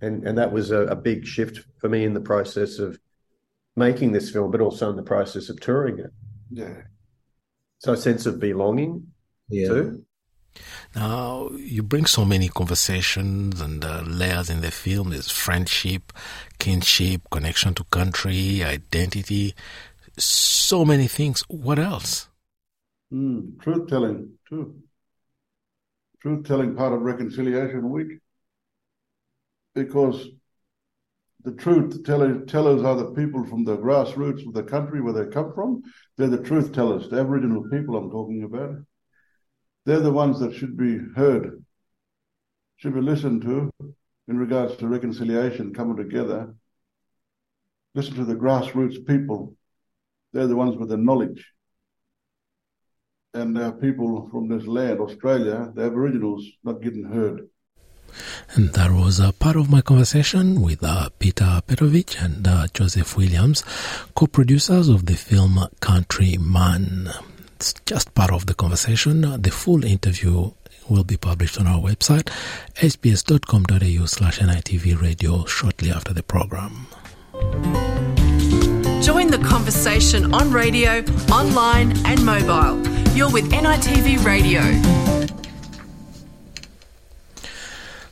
And 0.00 0.26
and 0.26 0.36
that 0.38 0.52
was 0.52 0.70
a, 0.70 0.80
a 0.86 0.96
big 0.96 1.26
shift 1.26 1.60
for 1.78 1.88
me 1.88 2.04
in 2.04 2.14
the 2.14 2.20
process 2.20 2.78
of 2.78 2.98
making 3.76 4.12
this 4.12 4.30
film, 4.30 4.50
but 4.50 4.60
also 4.60 4.90
in 4.90 4.96
the 4.96 5.02
process 5.02 5.48
of 5.48 5.60
touring 5.60 5.98
it. 5.98 6.10
Yeah. 6.50 6.82
So 7.78 7.92
a 7.92 7.96
sense 7.96 8.26
of 8.26 8.38
belonging 8.38 9.08
yeah. 9.48 9.68
too. 9.68 10.04
Now, 10.94 11.50
you 11.56 11.82
bring 11.82 12.06
so 12.06 12.24
many 12.24 12.48
conversations 12.48 13.60
and 13.60 13.84
uh, 13.84 14.02
layers 14.06 14.50
in 14.50 14.60
the 14.60 14.70
film. 14.70 15.10
There's 15.10 15.30
friendship, 15.30 16.12
kinship, 16.58 17.22
connection 17.30 17.74
to 17.74 17.84
country, 17.84 18.62
identity, 18.62 19.54
so 20.16 20.84
many 20.84 21.08
things. 21.08 21.42
What 21.48 21.78
else? 21.78 22.28
Mm, 23.12 23.60
truth 23.60 23.88
telling, 23.88 24.32
too. 24.48 24.76
Truth 26.22 26.46
telling 26.46 26.74
part 26.76 26.92
of 26.92 27.02
Reconciliation 27.02 27.90
Week. 27.90 28.18
Because 29.74 30.28
the 31.42 31.52
truth 31.52 32.04
tellers, 32.04 32.48
tellers 32.50 32.82
are 32.82 32.96
the 32.96 33.10
people 33.10 33.44
from 33.44 33.64
the 33.64 33.76
grassroots 33.76 34.46
of 34.46 34.54
the 34.54 34.62
country 34.62 35.00
where 35.00 35.12
they 35.12 35.30
come 35.30 35.52
from. 35.52 35.82
They're 36.16 36.28
the 36.28 36.38
truth 36.38 36.72
tellers, 36.72 37.08
the 37.08 37.18
Aboriginal 37.18 37.68
people 37.68 37.96
I'm 37.96 38.10
talking 38.10 38.44
about 38.44 38.76
they're 39.84 40.00
the 40.00 40.12
ones 40.12 40.40
that 40.40 40.54
should 40.54 40.76
be 40.76 40.98
heard, 41.14 41.64
should 42.76 42.94
be 42.94 43.00
listened 43.00 43.42
to 43.42 43.70
in 44.28 44.38
regards 44.38 44.76
to 44.76 44.88
reconciliation, 44.88 45.74
coming 45.74 45.96
together. 45.96 46.54
Listen 47.94 48.14
to 48.14 48.24
the 48.24 48.34
grassroots 48.34 49.06
people. 49.06 49.54
They're 50.32 50.46
the 50.46 50.56
ones 50.56 50.76
with 50.76 50.88
the 50.88 50.96
knowledge. 50.96 51.46
And 53.34 53.80
people 53.80 54.28
from 54.30 54.48
this 54.48 54.66
land, 54.66 55.00
Australia, 55.00 55.70
the 55.74 55.82
Aboriginals, 55.82 56.46
not 56.62 56.82
getting 56.82 57.04
heard. 57.04 57.48
And 58.54 58.72
that 58.74 58.92
was 58.92 59.18
a 59.18 59.32
part 59.32 59.56
of 59.56 59.70
my 59.70 59.80
conversation 59.80 60.62
with 60.62 60.82
uh, 60.82 61.08
Peter 61.18 61.60
Petrovich 61.66 62.16
and 62.22 62.46
uh, 62.46 62.68
Joseph 62.72 63.16
Williams, 63.16 63.64
co 64.14 64.26
producers 64.26 64.88
of 64.88 65.06
the 65.06 65.16
film 65.16 65.66
Countryman. 65.80 67.10
It's 67.64 67.72
just 67.86 68.14
part 68.14 68.30
of 68.30 68.44
the 68.44 68.52
conversation. 68.52 69.22
The 69.40 69.50
full 69.50 69.86
interview 69.86 70.50
will 70.90 71.02
be 71.02 71.16
published 71.16 71.58
on 71.58 71.66
our 71.66 71.80
website, 71.80 72.28
sbs.com.au 72.76 74.04
slash 74.04 74.38
NITV 74.38 75.00
radio 75.00 75.46
shortly 75.46 75.90
after 75.90 76.12
the 76.12 76.22
program. 76.22 76.88
Join 79.00 79.28
the 79.28 79.42
conversation 79.42 80.34
on 80.34 80.52
radio, 80.52 81.02
online 81.32 81.96
and 82.04 82.22
mobile. 82.26 82.86
You're 83.16 83.32
with 83.32 83.50
NITV 83.50 84.22
Radio. 84.26 84.60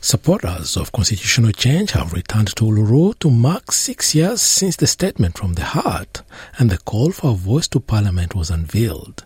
Supporters 0.05 0.75
of 0.75 0.91
constitutional 0.91 1.53
change 1.53 1.91
have 1.91 2.11
returned 2.11 2.53
to 2.57 2.65
Uluru 2.65 3.17
to 3.19 3.29
mark 3.29 3.71
six 3.71 4.13
years 4.13 4.41
since 4.41 4.75
the 4.75 4.85
statement 4.85 5.37
from 5.37 5.53
the 5.53 5.63
heart 5.63 6.23
and 6.57 6.69
the 6.69 6.77
call 6.79 7.13
for 7.13 7.31
a 7.31 7.35
voice 7.35 7.69
to 7.69 7.79
parliament 7.79 8.35
was 8.35 8.49
unveiled. 8.49 9.23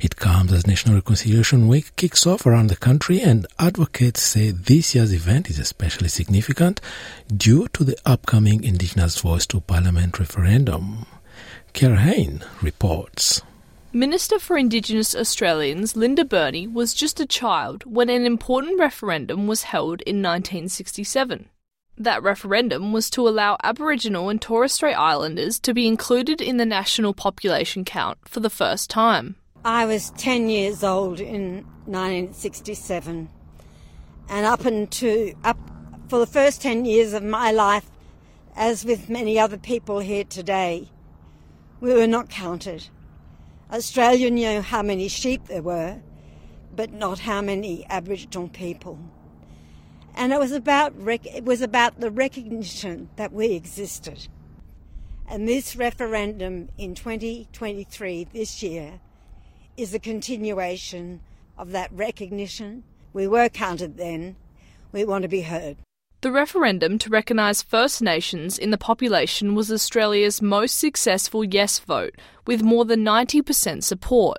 It 0.00 0.16
comes 0.16 0.54
as 0.54 0.66
National 0.66 0.94
Reconciliation 0.94 1.68
Week 1.68 1.94
kicks 1.96 2.26
off 2.26 2.46
around 2.46 2.68
the 2.68 2.76
country 2.76 3.20
and 3.20 3.46
advocates 3.58 4.22
say 4.22 4.52
this 4.52 4.94
year's 4.94 5.12
event 5.12 5.50
is 5.50 5.58
especially 5.58 6.08
significant 6.08 6.80
due 7.36 7.68
to 7.74 7.84
the 7.84 7.98
upcoming 8.06 8.64
Indigenous 8.64 9.20
Voice 9.20 9.44
to 9.48 9.60
Parliament 9.60 10.18
referendum. 10.18 11.04
Kiara 11.74 11.98
Hain 11.98 12.42
reports. 12.62 13.42
Minister 13.96 14.38
for 14.38 14.58
Indigenous 14.58 15.16
Australians 15.16 15.96
Linda 15.96 16.22
Burney 16.22 16.66
was 16.66 16.92
just 16.92 17.18
a 17.18 17.24
child 17.24 17.82
when 17.86 18.10
an 18.10 18.26
important 18.26 18.78
referendum 18.78 19.46
was 19.46 19.62
held 19.62 20.02
in 20.02 20.16
1967. 20.16 21.48
That 21.96 22.22
referendum 22.22 22.92
was 22.92 23.08
to 23.08 23.26
allow 23.26 23.56
Aboriginal 23.64 24.28
and 24.28 24.38
Torres 24.38 24.74
Strait 24.74 24.92
Islanders 24.92 25.58
to 25.60 25.72
be 25.72 25.86
included 25.86 26.42
in 26.42 26.58
the 26.58 26.66
national 26.66 27.14
population 27.14 27.86
count 27.86 28.18
for 28.26 28.40
the 28.40 28.50
first 28.50 28.90
time. 28.90 29.36
I 29.64 29.86
was 29.86 30.10
10 30.18 30.50
years 30.50 30.84
old 30.84 31.18
in 31.18 31.64
1967, 31.86 33.30
and 34.28 34.46
up 34.46 34.66
until 34.66 35.32
up 35.42 35.56
for 36.10 36.18
the 36.18 36.26
first 36.26 36.60
10 36.60 36.84
years 36.84 37.14
of 37.14 37.22
my 37.22 37.50
life, 37.50 37.90
as 38.54 38.84
with 38.84 39.08
many 39.08 39.38
other 39.38 39.56
people 39.56 40.00
here 40.00 40.24
today, 40.24 40.90
we 41.80 41.94
were 41.94 42.06
not 42.06 42.28
counted. 42.28 42.90
Australia 43.72 44.30
knew 44.30 44.60
how 44.60 44.80
many 44.80 45.08
sheep 45.08 45.46
there 45.46 45.62
were, 45.62 46.00
but 46.74 46.92
not 46.92 47.20
how 47.20 47.40
many 47.40 47.84
Aboriginal 47.90 48.48
people. 48.48 48.98
And 50.14 50.32
it 50.32 50.38
was 50.38 50.52
about 50.52 50.98
rec- 51.00 51.26
it 51.26 51.44
was 51.44 51.60
about 51.60 52.00
the 52.00 52.10
recognition 52.10 53.10
that 53.16 53.32
we 53.32 53.52
existed. 53.52 54.28
And 55.28 55.48
this 55.48 55.74
referendum 55.74 56.68
in 56.78 56.94
2023 56.94 58.28
this 58.32 58.62
year 58.62 59.00
is 59.76 59.92
a 59.92 59.98
continuation 59.98 61.20
of 61.58 61.72
that 61.72 61.90
recognition. 61.92 62.84
We 63.12 63.26
were 63.26 63.48
counted 63.48 63.96
then. 63.96 64.36
We 64.92 65.04
want 65.04 65.22
to 65.22 65.28
be 65.28 65.42
heard. 65.42 65.76
The 66.22 66.32
referendum 66.32 66.98
to 67.00 67.10
recognise 67.10 67.60
First 67.60 68.00
Nations 68.00 68.58
in 68.58 68.70
the 68.70 68.78
population 68.78 69.54
was 69.54 69.70
Australia's 69.70 70.40
most 70.40 70.78
successful 70.78 71.44
yes 71.44 71.78
vote, 71.78 72.14
with 72.46 72.62
more 72.62 72.86
than 72.86 73.04
90% 73.04 73.82
support. 73.84 74.38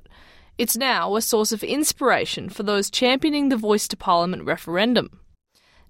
It's 0.57 0.75
now 0.75 1.15
a 1.15 1.21
source 1.21 1.51
of 1.51 1.63
inspiration 1.63 2.49
for 2.49 2.63
those 2.63 2.89
championing 2.89 3.49
the 3.49 3.57
Voice 3.57 3.87
to 3.89 3.95
Parliament 3.95 4.43
referendum. 4.43 5.19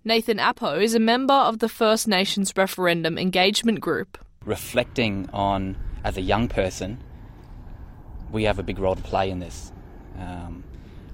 Nathan 0.04 0.42
Apo 0.42 0.78
is 0.78 0.94
a 0.94 1.00
member 1.00 1.34
of 1.34 1.60
the 1.60 1.70
First 1.70 2.06
Nations 2.06 2.52
Referendum 2.58 3.18
Engagement 3.18 3.80
Group. 3.80 4.18
Reflecting 4.44 5.30
on, 5.32 5.78
as 6.04 6.18
a 6.18 6.22
young 6.22 6.50
person, 6.50 7.02
we 8.30 8.44
have 8.44 8.60
a 8.60 8.64
big 8.64 8.78
role 8.78 8.96
to 8.96 9.02
play 9.04 9.30
in 9.30 9.40
this. 9.40 9.72
Um, 10.20 10.66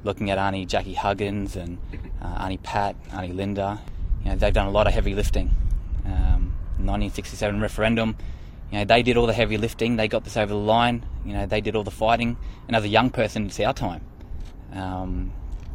looking 0.04 0.32
at 0.32 0.40
Auntie 0.40 0.66
Jackie 0.66 0.96
Huggins 0.96 1.56
and 1.56 1.78
uh, 2.24 2.40
Auntie 2.40 2.58
Pat, 2.58 2.96
Auntie 3.12 3.34
Linda, 3.34 3.80
you 4.24 4.32
know, 4.32 4.36
they've 4.36 4.54
done 4.54 4.68
a 4.68 4.72
lot 4.72 4.88
of 4.88 4.94
heavy 4.94 5.16
lifting. 5.16 5.50
Um, 6.06 6.54
1967 6.78 7.62
referendum, 7.62 8.16
you 8.72 8.80
know, 8.80 8.86
they 8.86 9.04
did 9.04 9.18
all 9.18 9.28
the 9.28 9.34
heavy 9.34 9.58
lifting. 9.58 9.96
They 9.96 10.08
got 10.08 10.24
this 10.24 10.38
over 10.38 10.54
the 10.54 10.60
line. 10.60 11.06
You 11.26 11.34
know, 11.34 11.46
they 11.46 11.62
did 11.62 11.76
all 11.76 11.84
the 11.84 11.92
fighting. 11.92 12.38
And 12.68 12.76
as 12.76 12.84
a 12.84 12.90
young 12.90 13.10
person, 13.10 13.46
it's 13.46 13.60
our 13.60 13.74
time. 13.74 14.04
Um, 14.74 15.32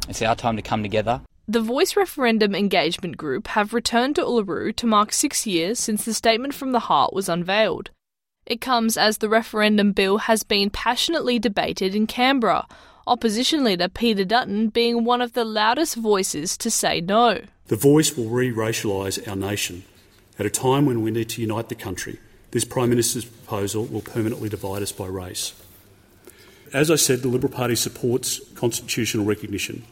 it's 0.07 0.21
our 0.21 0.35
time 0.35 0.55
to 0.57 0.61
come 0.61 0.83
together. 0.83 1.21
The 1.47 1.61
Voice 1.61 1.95
Referendum 1.95 2.53
Engagement 2.53 3.17
Group 3.17 3.47
have 3.47 3.73
returned 3.73 4.15
to 4.17 4.23
Uluru 4.23 4.75
to 4.75 4.85
mark 4.85 5.11
six 5.11 5.47
years 5.47 5.79
since 5.79 6.05
the 6.05 6.13
Statement 6.13 6.53
from 6.53 6.73
the 6.73 6.81
Heart 6.81 7.13
was 7.13 7.29
unveiled. 7.29 7.89
It 8.45 8.61
comes 8.61 8.97
as 8.97 9.17
the 9.17 9.29
referendum 9.29 9.91
bill 9.91 10.19
has 10.19 10.43
been 10.43 10.69
passionately 10.69 11.39
debated 11.39 11.95
in 11.95 12.05
Canberra, 12.05 12.67
opposition 13.09 13.63
leader 13.63 13.89
Peter 13.89 14.23
Dutton 14.23 14.69
being 14.69 15.03
one 15.03 15.21
of 15.21 15.33
the 15.33 15.43
loudest 15.43 15.95
voices 15.95 16.55
to 16.57 16.69
say 16.69 17.01
no. 17.01 17.41
The 17.67 17.75
voice 17.75 18.15
will 18.15 18.29
re 18.29 18.51
racialise 18.51 19.27
our 19.27 19.35
nation 19.35 19.83
at 20.37 20.45
a 20.45 20.49
time 20.49 20.85
when 20.85 21.01
we 21.01 21.11
need 21.11 21.29
to 21.29 21.41
unite 21.41 21.69
the 21.69 21.75
country. 21.75 22.19
This 22.51 22.65
Prime 22.65 22.89
Minister's 22.89 23.25
proposal 23.25 23.85
will 23.85 24.01
permanently 24.01 24.47
divide 24.47 24.81
us 24.81 24.91
by 24.91 25.07
race. 25.07 25.53
As 26.71 26.91
I 26.91 26.95
said, 26.95 27.19
the 27.19 27.27
Liberal 27.27 27.51
Party 27.51 27.75
supports 27.75 28.39
constitutional 28.53 29.25
recognition, 29.25 29.83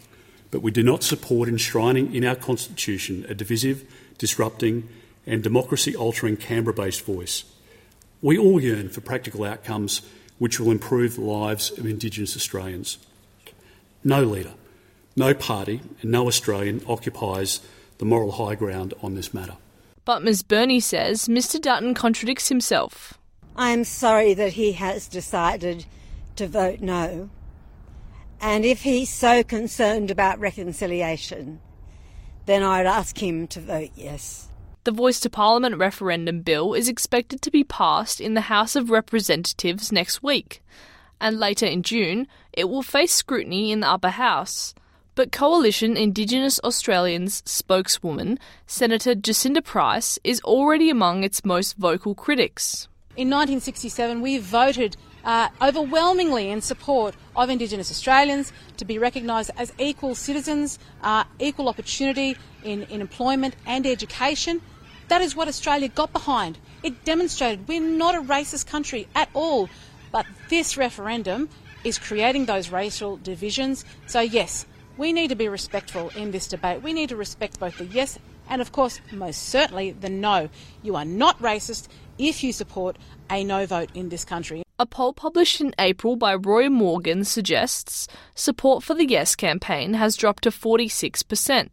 but 0.51 0.61
we 0.61 0.71
do 0.71 0.83
not 0.83 1.03
support 1.03 1.49
enshrining 1.49 2.13
in 2.13 2.23
our 2.23 2.35
Constitution 2.35 3.25
a 3.27 3.33
divisive, 3.33 3.83
disrupting, 4.17 4.87
and 5.25 5.43
democracy 5.43 5.95
altering 5.95 6.37
Canberra 6.37 6.75
based 6.75 7.03
voice. 7.03 7.43
We 8.21 8.37
all 8.37 8.61
yearn 8.61 8.89
for 8.89 9.01
practical 9.01 9.43
outcomes 9.43 10.01
which 10.37 10.59
will 10.59 10.71
improve 10.71 11.15
the 11.15 11.21
lives 11.21 11.71
of 11.77 11.85
Indigenous 11.85 12.35
Australians. 12.35 12.97
No 14.03 14.23
leader, 14.23 14.53
no 15.15 15.33
party, 15.33 15.81
and 16.01 16.11
no 16.11 16.27
Australian 16.27 16.81
occupies 16.87 17.59
the 17.97 18.05
moral 18.05 18.33
high 18.33 18.55
ground 18.55 18.93
on 19.01 19.15
this 19.15 19.33
matter. 19.33 19.55
But 20.05 20.23
Ms 20.23 20.43
Burney 20.43 20.79
says 20.79 21.27
Mr 21.27 21.59
Dutton 21.59 21.93
contradicts 21.93 22.49
himself. 22.49 23.17
I 23.55 23.71
am 23.71 23.83
sorry 23.83 24.33
that 24.35 24.53
he 24.53 24.73
has 24.73 25.07
decided 25.07 25.85
to 26.35 26.47
vote 26.47 26.79
no. 26.79 27.29
And 28.39 28.63
if 28.63 28.83
he's 28.83 29.11
so 29.11 29.43
concerned 29.43 30.11
about 30.11 30.39
reconciliation, 30.39 31.59
then 32.45 32.61
I'd 32.61 32.85
ask 32.85 33.21
him 33.21 33.47
to 33.47 33.59
vote 33.59 33.89
yes. 33.95 34.46
The 34.87 34.93
Voice 34.93 35.19
to 35.19 35.29
Parliament 35.29 35.75
referendum 35.75 36.43
bill 36.43 36.73
is 36.73 36.87
expected 36.87 37.41
to 37.41 37.51
be 37.51 37.65
passed 37.65 38.21
in 38.21 38.35
the 38.35 38.47
House 38.47 38.73
of 38.73 38.89
Representatives 38.89 39.91
next 39.91 40.23
week, 40.23 40.63
and 41.19 41.37
later 41.37 41.65
in 41.65 41.83
June, 41.83 42.25
it 42.53 42.69
will 42.69 42.81
face 42.81 43.11
scrutiny 43.11 43.73
in 43.73 43.81
the 43.81 43.89
upper 43.89 44.11
house. 44.11 44.73
But 45.13 45.33
Coalition 45.33 45.97
Indigenous 45.97 46.57
Australians 46.63 47.43
spokeswoman, 47.45 48.39
Senator 48.65 49.13
Jacinta 49.13 49.61
Price, 49.61 50.19
is 50.23 50.39
already 50.43 50.89
among 50.89 51.25
its 51.25 51.43
most 51.43 51.75
vocal 51.75 52.15
critics. 52.15 52.87
In 53.17 53.29
1967, 53.29 54.21
we 54.21 54.37
voted 54.37 54.95
uh, 55.25 55.49
overwhelmingly 55.61 56.49
in 56.49 56.61
support 56.61 57.13
of 57.35 57.49
Indigenous 57.49 57.91
Australians 57.91 58.53
to 58.77 58.85
be 58.85 58.97
recognised 58.97 59.51
as 59.57 59.73
equal 59.79 60.15
citizens, 60.15 60.79
uh, 61.03 61.25
equal 61.39 61.67
opportunity 61.67 62.37
in, 62.63 62.83
in 62.83 63.01
employment 63.01 63.53
and 63.65 63.85
education. 63.85 64.61
That 65.07 65.21
is 65.21 65.35
what 65.35 65.47
Australia 65.47 65.87
got 65.87 66.11
behind. 66.11 66.57
It 66.83 67.05
demonstrated 67.05 67.67
we're 67.67 67.81
not 67.81 68.15
a 68.15 68.21
racist 68.21 68.67
country 68.67 69.07
at 69.15 69.29
all. 69.33 69.69
But 70.11 70.25
this 70.49 70.77
referendum 70.77 71.49
is 71.83 71.97
creating 71.97 72.45
those 72.45 72.69
racial 72.69 73.17
divisions. 73.17 73.85
So, 74.07 74.19
yes, 74.19 74.65
we 74.97 75.13
need 75.13 75.29
to 75.29 75.35
be 75.35 75.47
respectful 75.47 76.09
in 76.09 76.31
this 76.31 76.47
debate. 76.47 76.81
We 76.81 76.93
need 76.93 77.09
to 77.09 77.15
respect 77.15 77.59
both 77.59 77.77
the 77.77 77.85
yes 77.85 78.19
and, 78.49 78.61
of 78.61 78.71
course, 78.71 78.99
most 79.11 79.43
certainly 79.49 79.91
the 79.91 80.09
no. 80.09 80.49
You 80.81 80.95
are 80.95 81.05
not 81.05 81.39
racist 81.39 81.87
if 82.17 82.43
you 82.43 82.51
support 82.51 82.97
a 83.29 83.43
no 83.43 83.65
vote 83.65 83.89
in 83.93 84.09
this 84.09 84.25
country. 84.25 84.63
A 84.79 84.85
poll 84.85 85.13
published 85.13 85.59
in 85.59 85.73
April 85.79 86.15
by 86.15 86.35
Roy 86.35 86.69
Morgan 86.69 87.23
suggests 87.23 88.07
support 88.35 88.83
for 88.83 88.93
the 88.93 89.07
Yes 89.07 89.35
campaign 89.35 89.95
has 89.95 90.15
dropped 90.15 90.43
to 90.43 90.51
46%. 90.51 91.69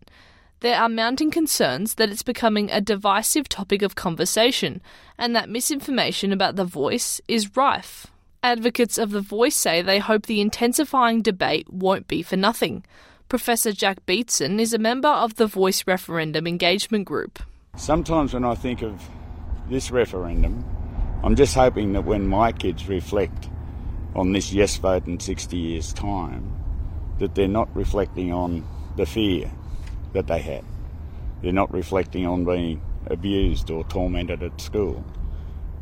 There 0.64 0.80
are 0.80 0.88
mounting 0.88 1.30
concerns 1.30 1.96
that 1.96 2.08
it's 2.08 2.22
becoming 2.22 2.70
a 2.70 2.80
divisive 2.80 3.50
topic 3.50 3.82
of 3.82 3.96
conversation 3.96 4.80
and 5.18 5.36
that 5.36 5.50
misinformation 5.50 6.32
about 6.32 6.56
the 6.56 6.64
voice 6.64 7.20
is 7.28 7.54
rife. 7.54 8.06
Advocates 8.42 8.96
of 8.96 9.10
the 9.10 9.20
voice 9.20 9.56
say 9.56 9.82
they 9.82 9.98
hope 9.98 10.24
the 10.24 10.40
intensifying 10.40 11.20
debate 11.20 11.70
won't 11.70 12.08
be 12.08 12.22
for 12.22 12.36
nothing. 12.36 12.82
Professor 13.28 13.72
Jack 13.72 14.06
Beetson 14.06 14.58
is 14.58 14.72
a 14.72 14.78
member 14.78 15.08
of 15.08 15.34
the 15.34 15.46
Voice 15.46 15.86
Referendum 15.86 16.46
Engagement 16.46 17.04
Group. 17.04 17.40
Sometimes 17.76 18.32
when 18.32 18.46
I 18.46 18.54
think 18.54 18.80
of 18.80 19.06
this 19.68 19.90
referendum, 19.90 20.64
I'm 21.22 21.36
just 21.36 21.54
hoping 21.54 21.92
that 21.92 22.06
when 22.06 22.26
my 22.26 22.52
kids 22.52 22.88
reflect 22.88 23.50
on 24.16 24.32
this 24.32 24.50
yes 24.50 24.78
vote 24.78 25.06
in 25.06 25.20
60 25.20 25.58
years' 25.58 25.92
time, 25.92 26.56
that 27.18 27.34
they're 27.34 27.48
not 27.48 27.68
reflecting 27.76 28.32
on 28.32 28.66
the 28.96 29.04
fear 29.04 29.50
that 30.14 30.26
they 30.26 30.40
had. 30.40 30.64
They're 31.42 31.52
not 31.52 31.72
reflecting 31.72 32.26
on 32.26 32.44
being 32.44 32.80
abused 33.06 33.70
or 33.70 33.84
tormented 33.84 34.42
at 34.42 34.60
school. 34.60 35.04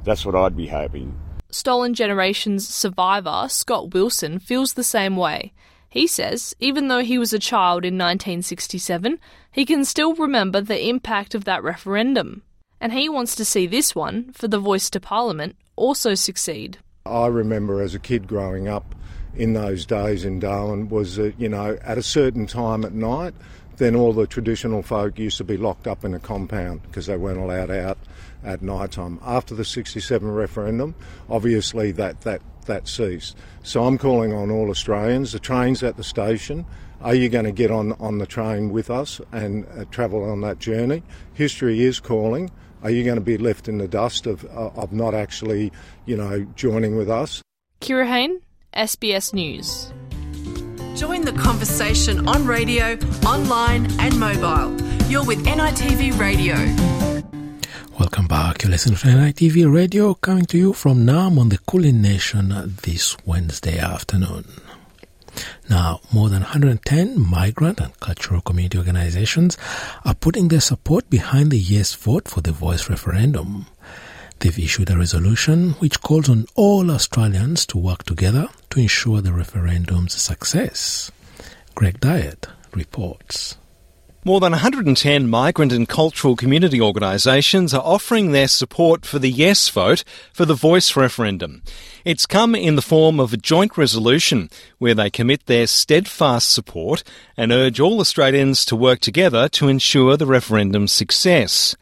That's 0.05 0.27
what 0.27 0.35
I'd 0.35 0.57
be 0.57 0.67
hoping. 0.67 1.17
Stolen 1.51 1.95
Generations 1.95 2.69
survivor 2.69 3.47
Scott 3.49 3.95
Wilson 3.95 4.39
feels 4.41 4.73
the 4.73 4.83
same 4.83 5.17
way. 5.17 5.53
He 5.89 6.07
says 6.07 6.55
even 6.59 6.89
though 6.89 7.05
he 7.05 7.19
was 7.19 7.33
a 7.33 7.39
child 7.39 7.85
in 7.85 7.95
1967, 7.95 9.21
he 9.53 9.65
can 9.65 9.85
still 9.85 10.15
remember 10.15 10.61
the 10.61 10.89
impact 10.89 11.35
of 11.35 11.45
that 11.45 11.63
referendum 11.63 12.43
and 12.83 12.93
he 12.93 13.09
wants 13.09 13.37
to 13.37 13.45
see 13.45 13.69
this 13.69 13.95
one, 13.95 14.33
for 14.33 14.49
the 14.49 14.59
voice 14.59 14.91
to 14.91 14.99
Parliament, 14.99 15.55
also 15.77 16.17
succeed. 16.17 16.79
I 17.07 17.29
remember 17.29 17.81
as 17.81 17.95
a 17.95 18.01
kid 18.01 18.27
growing 18.27 18.67
up 18.67 18.97
in 19.37 19.53
those 19.53 19.87
days 19.87 20.25
in 20.25 20.41
Darwin 20.41 20.89
was, 20.89 21.17
uh, 21.17 21.31
you 21.39 21.49
know, 21.49 21.79
at 21.83 21.97
a 21.97 22.03
certain 22.03 22.45
time 22.45 22.85
at 22.85 22.93
night, 22.93 23.35
then 23.77 23.97
all 23.97 24.13
the 24.13 24.27
traditional 24.27 24.83
folk 24.83 25.19
used 25.19 25.39
to 25.39 25.45
be 25.45 25.57
locked 25.57 25.87
up 25.87 26.05
in 26.05 26.15
a 26.15 26.19
compound 26.19 26.83
because 26.83 27.07
they 27.07 27.17
weren't 27.17 27.39
allowed 27.39 27.71
out 27.71 27.99
at 28.45 28.63
night 28.63 28.93
time. 28.93 29.19
After 29.23 29.55
the 29.55 29.65
67 29.65 30.31
referendum, 30.31 30.95
obviously 31.29 31.93
that, 31.93 32.23
that, 32.23 32.43
that 32.67 32.89
ceased. 32.89 33.37
So 33.63 33.85
I'm 33.85 33.99
calling 33.99 34.33
on 34.33 34.51
all 34.51 34.71
Australians, 34.71 35.33
the 35.33 35.39
train's 35.39 35.83
at 35.83 35.97
the 35.97 36.05
station, 36.05 36.67
are 37.03 37.15
you 37.15 37.29
going 37.29 37.45
to 37.47 37.53
get 37.53 37.71
on, 37.71 37.93
on 37.95 38.19
the 38.19 38.27
train 38.27 38.71
with 38.71 38.89
us 38.89 39.21
and 39.33 39.67
uh, 39.77 39.85
travel 39.91 40.23
on 40.23 40.41
that 40.43 40.61
journey? 40.61 41.03
History 41.35 41.83
is 41.83 41.99
calling. 41.99 42.51
Are 42.83 42.91
you 42.91 43.05
going 43.05 43.17
to 43.17 43.21
be 43.21 43.39
left 43.39 43.69
in 43.69 43.79
the 43.79 43.89
dust 43.89 44.27
of, 44.27 44.45
uh, 44.45 44.71
of 44.77 44.93
not 44.93 45.15
actually, 45.15 45.73
you 46.07 46.17
know, 46.17 46.47
joining 46.55 46.97
with 46.97 47.11
us? 47.11 47.43
Kira 47.81 48.07
Hain, 48.07 48.41
SBS 48.75 49.35
News. 49.35 49.93
Join 50.95 51.23
the 51.23 51.33
conversation 51.33 52.29
on 52.29 52.47
radio, 52.47 52.99
online, 53.27 53.91
and 53.99 54.19
mobile. 54.21 54.79
You're 55.09 55.25
with 55.25 55.45
NITV 55.45 56.19
Radio. 56.19 56.55
Welcome 57.99 58.27
back. 58.27 58.63
You're 58.63 58.71
listening 58.71 58.97
to 58.99 59.07
NITV 59.07 59.73
Radio 59.73 60.15
coming 60.15 60.45
to 60.47 60.59
you 60.59 60.73
from 60.73 61.07
Naarm 61.07 61.39
on 61.39 61.49
the 61.49 61.59
Kulin 61.67 62.03
Nation 62.03 62.49
this 62.83 63.17
Wednesday 63.25 63.79
afternoon. 63.79 64.45
Now, 65.71 66.01
more 66.13 66.29
than 66.29 66.43
110 66.43 67.19
migrant 67.19 67.81
and 67.81 67.99
cultural 68.01 68.43
community 68.43 68.77
organizations 68.77 69.57
are 70.05 70.15
putting 70.15 70.49
their 70.49 70.61
support 70.61 71.09
behind 71.09 71.51
the 71.51 71.59
yes 71.59 71.95
vote 71.95 72.29
for 72.29 72.43
the 72.43 72.53
voice 72.53 72.91
referendum. 72.91 73.67
They've 74.43 74.59
issued 74.59 74.91
a 74.91 74.99
resolution 74.99 75.75
which 75.75 76.01
calls 76.01 76.29
on 76.29 76.47
all 76.57 76.91
Australians 76.91 77.65
to 77.67 77.79
work 77.79 78.03
together 78.03 78.49
to 78.71 78.81
ensure 78.81 79.21
the 79.21 79.33
referendum's 79.33 80.21
success. 80.21 81.13
Greg 81.77 82.01
Dyett 82.01 82.49
reports. 82.75 83.57
More 84.25 84.41
than 84.41 84.51
110 84.51 85.31
migrant 85.31 85.73
and 85.73 85.89
cultural 85.89 86.35
community 86.35 86.81
organisations 86.81 87.73
are 87.73 87.85
offering 87.85 88.33
their 88.33 88.49
support 88.49 89.07
for 89.07 89.21
the 89.21 89.31
yes 89.31 89.69
vote 89.69 90.03
for 90.33 90.45
the 90.45 90.55
voice 90.55 90.97
referendum. 90.97 91.63
It's 92.05 92.27
come 92.27 92.57
in 92.57 92.75
the 92.75 92.83
form 92.83 93.21
of 93.21 93.33
a 93.33 93.37
joint 93.37 93.79
resolution 93.79 94.51
where 94.79 94.95
they 94.95 95.09
commit 95.09 95.47
their 95.47 95.69
steadfast 95.69 96.53
support 96.53 97.05
and 97.37 97.53
urge 97.53 97.79
all 97.79 98.01
Australians 98.01 98.65
to 98.65 98.75
work 98.75 98.99
together 98.99 99.49
to 99.51 99.69
ensure 99.69 100.17
the 100.17 100.27
referendum's 100.27 100.93
success. 100.93 101.77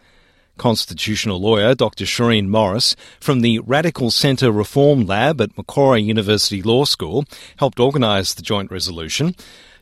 Constitutional 0.61 1.41
lawyer 1.41 1.75
Dr. 1.75 2.05
Shireen 2.05 2.49
Morris 2.49 2.95
from 3.19 3.41
the 3.41 3.61
Radical 3.61 4.11
Centre 4.11 4.53
Reform 4.53 5.07
Lab 5.07 5.41
at 5.41 5.57
Macquarie 5.57 6.03
University 6.03 6.61
Law 6.61 6.85
School 6.85 7.25
helped 7.57 7.81
organise 7.81 8.35
the 8.35 8.43
joint 8.43 8.71
resolution. 8.71 9.35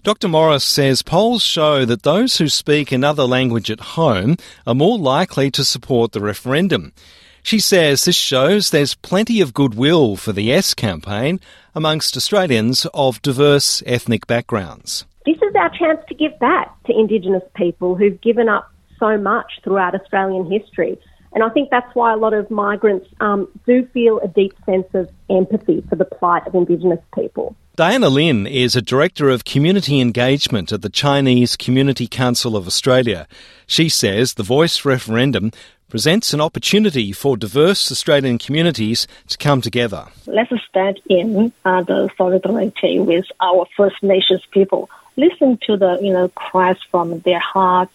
Dr. 0.04 0.28
Morris 0.28 0.62
says 0.62 1.02
polls 1.02 1.42
show 1.42 1.84
that 1.84 2.04
those 2.04 2.38
who 2.38 2.48
speak 2.48 2.92
another 2.92 3.24
language 3.24 3.72
at 3.72 3.98
home 3.98 4.36
are 4.68 4.74
more 4.74 4.96
likely 4.96 5.50
to 5.50 5.64
support 5.64 6.12
the 6.12 6.20
referendum. 6.20 6.92
She 7.42 7.58
says 7.58 8.04
this 8.04 8.14
shows 8.14 8.70
there's 8.70 8.94
plenty 8.94 9.40
of 9.40 9.54
goodwill 9.54 10.14
for 10.14 10.32
the 10.32 10.44
Yes 10.44 10.74
campaign 10.74 11.40
amongst 11.74 12.16
Australians 12.16 12.86
of 12.94 13.20
diverse 13.22 13.82
ethnic 13.84 14.28
backgrounds. 14.28 15.06
This 15.26 15.38
is 15.38 15.56
our 15.56 15.70
chance 15.70 15.98
to 16.08 16.14
give 16.14 16.38
back 16.38 16.80
to 16.84 16.96
Indigenous 16.96 17.42
people 17.56 17.96
who've 17.96 18.20
given 18.20 18.48
up 18.48 18.70
so 18.98 19.16
much 19.16 19.60
throughout 19.62 19.94
Australian 19.94 20.50
history. 20.50 20.98
And 21.32 21.44
I 21.44 21.50
think 21.50 21.70
that's 21.70 21.94
why 21.94 22.12
a 22.12 22.16
lot 22.16 22.32
of 22.32 22.50
migrants 22.50 23.06
um, 23.20 23.48
do 23.66 23.86
feel 23.92 24.18
a 24.20 24.28
deep 24.28 24.54
sense 24.64 24.86
of 24.94 25.10
empathy 25.28 25.84
for 25.88 25.96
the 25.96 26.04
plight 26.04 26.46
of 26.46 26.54
Indigenous 26.54 27.00
people. 27.14 27.54
Diana 27.76 28.08
Lin 28.08 28.46
is 28.46 28.74
a 28.74 28.82
Director 28.82 29.28
of 29.28 29.44
Community 29.44 30.00
Engagement 30.00 30.72
at 30.72 30.82
the 30.82 30.88
Chinese 30.88 31.56
Community 31.56 32.08
Council 32.08 32.56
of 32.56 32.66
Australia. 32.66 33.28
She 33.66 33.88
says 33.88 34.34
the 34.34 34.42
Voice 34.42 34.84
referendum 34.84 35.52
presents 35.88 36.34
an 36.34 36.40
opportunity 36.40 37.12
for 37.12 37.36
diverse 37.36 37.92
Australian 37.92 38.38
communities 38.38 39.06
to 39.28 39.38
come 39.38 39.60
together. 39.60 40.06
Let's 40.26 40.52
stand 40.68 41.00
in 41.08 41.52
uh, 41.64 41.82
the 41.82 42.10
solidarity 42.18 42.98
with 42.98 43.26
our 43.40 43.66
First 43.76 44.02
Nations 44.02 44.42
people. 44.50 44.90
Listen 45.16 45.58
to 45.66 45.76
the 45.76 45.98
you 46.02 46.12
know 46.12 46.28
cries 46.30 46.76
from 46.90 47.20
their 47.20 47.40
hearts 47.40 47.92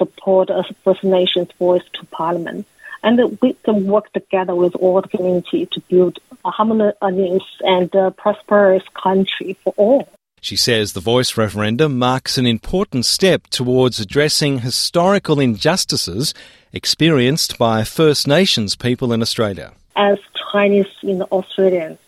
support 0.00 0.50
a 0.50 0.64
First 0.84 1.04
Nations 1.04 1.50
voice 1.58 1.86
to 1.94 2.06
Parliament. 2.06 2.66
And 3.02 3.38
we 3.40 3.50
can 3.64 3.86
work 3.86 4.12
together 4.12 4.54
with 4.54 4.74
all 4.76 5.00
the 5.00 5.08
community 5.08 5.66
to 5.72 5.80
build 5.88 6.18
a 6.44 6.50
harmonious 6.50 7.48
and 7.60 7.94
uh, 7.94 8.10
prosperous 8.10 8.82
country 9.02 9.56
for 9.62 9.72
all. 9.76 10.08
She 10.42 10.56
says 10.56 10.92
the 10.92 11.00
voice 11.00 11.36
referendum 11.36 11.98
marks 11.98 12.38
an 12.38 12.46
important 12.46 13.04
step 13.04 13.46
towards 13.48 14.00
addressing 14.00 14.60
historical 14.60 15.38
injustices 15.38 16.32
experienced 16.72 17.58
by 17.58 17.84
First 17.84 18.26
Nations 18.26 18.74
people 18.74 19.12
in 19.12 19.20
Australia. 19.20 19.72
As 19.96 20.18
Chinese 20.50 20.86
in 21.02 21.22
Australia, 21.24 21.98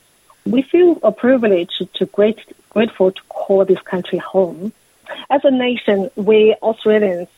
we 0.47 0.63
feel 0.63 0.99
a 1.03 1.13
privilege 1.13 1.73
to 1.95 2.07
great, 2.07 2.39
grateful 2.71 3.13
to 3.13 3.23
call 3.29 3.65
this 3.67 3.83
country 3.83 4.19
home. 4.19 4.73
As 5.31 5.43
a 5.45 5.51
nation, 5.51 6.11
we 6.17 6.57
Australians 6.63 7.29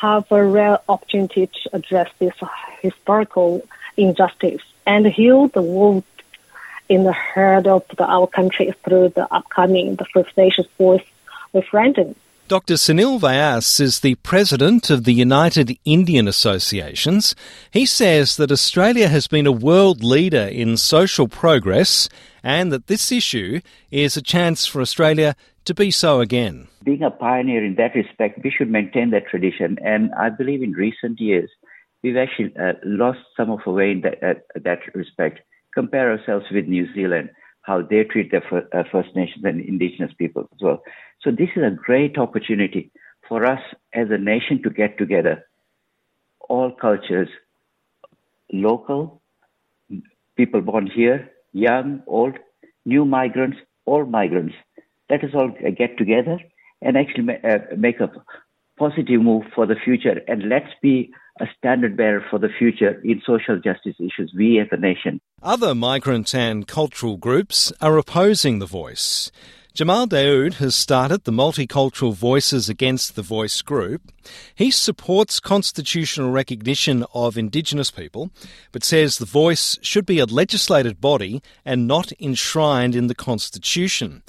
have 0.00 0.30
a 0.30 0.44
rare 0.44 0.78
opportunity 0.88 1.46
to 1.46 1.70
address 1.72 2.10
this 2.18 2.34
historical 2.80 3.66
injustice 3.96 4.62
and 4.86 5.06
heal 5.06 5.48
the 5.48 5.62
wound 5.62 6.04
in 6.88 7.04
the 7.04 7.12
heart 7.12 7.66
of 7.66 7.84
the, 7.96 8.04
our 8.04 8.26
country 8.26 8.72
through 8.84 9.10
the 9.10 9.32
upcoming 9.32 9.96
the 9.96 10.06
First 10.06 10.36
Nations 10.36 10.68
Voice 10.78 11.04
referendum. 11.52 12.14
Dr. 12.48 12.74
Sunil 12.74 13.20
Vyas 13.20 13.78
is 13.78 14.00
the 14.00 14.14
president 14.14 14.88
of 14.88 15.04
the 15.04 15.12
United 15.12 15.76
Indian 15.84 16.26
Associations. 16.26 17.34
He 17.70 17.84
says 17.84 18.38
that 18.38 18.50
Australia 18.50 19.08
has 19.08 19.26
been 19.26 19.46
a 19.46 19.52
world 19.52 20.02
leader 20.02 20.48
in 20.50 20.78
social 20.78 21.28
progress 21.28 22.08
and 22.42 22.72
that 22.72 22.86
this 22.86 23.12
issue 23.12 23.60
is 23.90 24.16
a 24.16 24.22
chance 24.22 24.64
for 24.64 24.80
Australia 24.80 25.36
to 25.66 25.74
be 25.74 25.90
so 25.90 26.20
again. 26.20 26.68
Being 26.82 27.02
a 27.02 27.10
pioneer 27.10 27.62
in 27.62 27.74
that 27.74 27.94
respect, 27.94 28.40
we 28.42 28.50
should 28.50 28.70
maintain 28.70 29.10
that 29.10 29.26
tradition. 29.26 29.76
And 29.84 30.10
I 30.14 30.30
believe 30.30 30.62
in 30.62 30.72
recent 30.72 31.20
years, 31.20 31.50
we've 32.02 32.16
actually 32.16 32.54
uh, 32.56 32.72
lost 32.82 33.18
some 33.36 33.50
of 33.50 33.60
our 33.66 33.74
way 33.74 33.90
in 33.90 34.00
that, 34.00 34.22
uh, 34.22 34.40
that 34.64 34.78
respect. 34.94 35.40
Compare 35.74 36.12
ourselves 36.12 36.46
with 36.50 36.66
New 36.66 36.90
Zealand, 36.94 37.28
how 37.60 37.82
they 37.82 38.04
treat 38.04 38.30
their 38.30 38.42
uh, 38.50 38.84
First 38.90 39.14
Nations 39.14 39.44
and 39.44 39.60
Indigenous 39.60 40.14
peoples 40.16 40.48
as 40.54 40.60
well. 40.62 40.82
So 41.22 41.30
this 41.30 41.48
is 41.56 41.62
a 41.62 41.70
great 41.70 42.16
opportunity 42.16 42.90
for 43.28 43.44
us 43.44 43.60
as 43.92 44.08
a 44.10 44.18
nation 44.18 44.62
to 44.62 44.70
get 44.70 44.98
together, 44.98 45.44
all 46.48 46.70
cultures, 46.70 47.28
local, 48.52 49.20
people 50.36 50.60
born 50.60 50.86
here, 50.86 51.30
young, 51.52 52.02
old, 52.06 52.34
new 52.84 53.04
migrants, 53.04 53.58
all 53.84 54.06
migrants, 54.06 54.54
let 55.10 55.24
us 55.24 55.30
all 55.34 55.50
get 55.76 55.98
together 55.98 56.38
and 56.80 56.96
actually 56.96 57.34
uh, 57.44 57.58
make 57.76 58.00
a 58.00 58.10
positive 58.78 59.20
move 59.20 59.44
for 59.54 59.66
the 59.66 59.74
future 59.84 60.20
and 60.28 60.48
let's 60.48 60.72
be 60.80 61.10
a 61.40 61.46
standard 61.56 61.96
bearer 61.96 62.24
for 62.30 62.38
the 62.38 62.48
future 62.58 63.00
in 63.04 63.20
social 63.24 63.56
justice 63.56 63.94
issues, 63.98 64.32
we 64.36 64.60
as 64.60 64.68
a 64.72 64.76
nation. 64.76 65.20
Other 65.42 65.74
migrant 65.74 66.34
and 66.34 66.66
cultural 66.66 67.16
groups 67.16 67.72
are 67.80 67.96
opposing 67.96 68.58
the 68.58 68.66
voice. 68.66 69.30
Jamal 69.78 70.08
Daoud 70.08 70.54
has 70.54 70.74
started 70.74 71.22
the 71.22 71.30
Multicultural 71.30 72.12
Voices 72.12 72.68
Against 72.68 73.14
the 73.14 73.22
Voice 73.22 73.62
group. 73.62 74.10
He 74.52 74.72
supports 74.72 75.38
constitutional 75.38 76.32
recognition 76.32 77.04
of 77.14 77.38
Indigenous 77.38 77.92
people, 77.92 78.32
but 78.72 78.82
says 78.82 79.18
the 79.18 79.24
voice 79.24 79.78
should 79.80 80.04
be 80.04 80.18
a 80.18 80.24
legislated 80.24 81.00
body 81.00 81.40
and 81.64 81.86
not 81.86 82.10
enshrined 82.18 82.96
in 82.96 83.06
the 83.06 83.14
Constitution. 83.14 84.24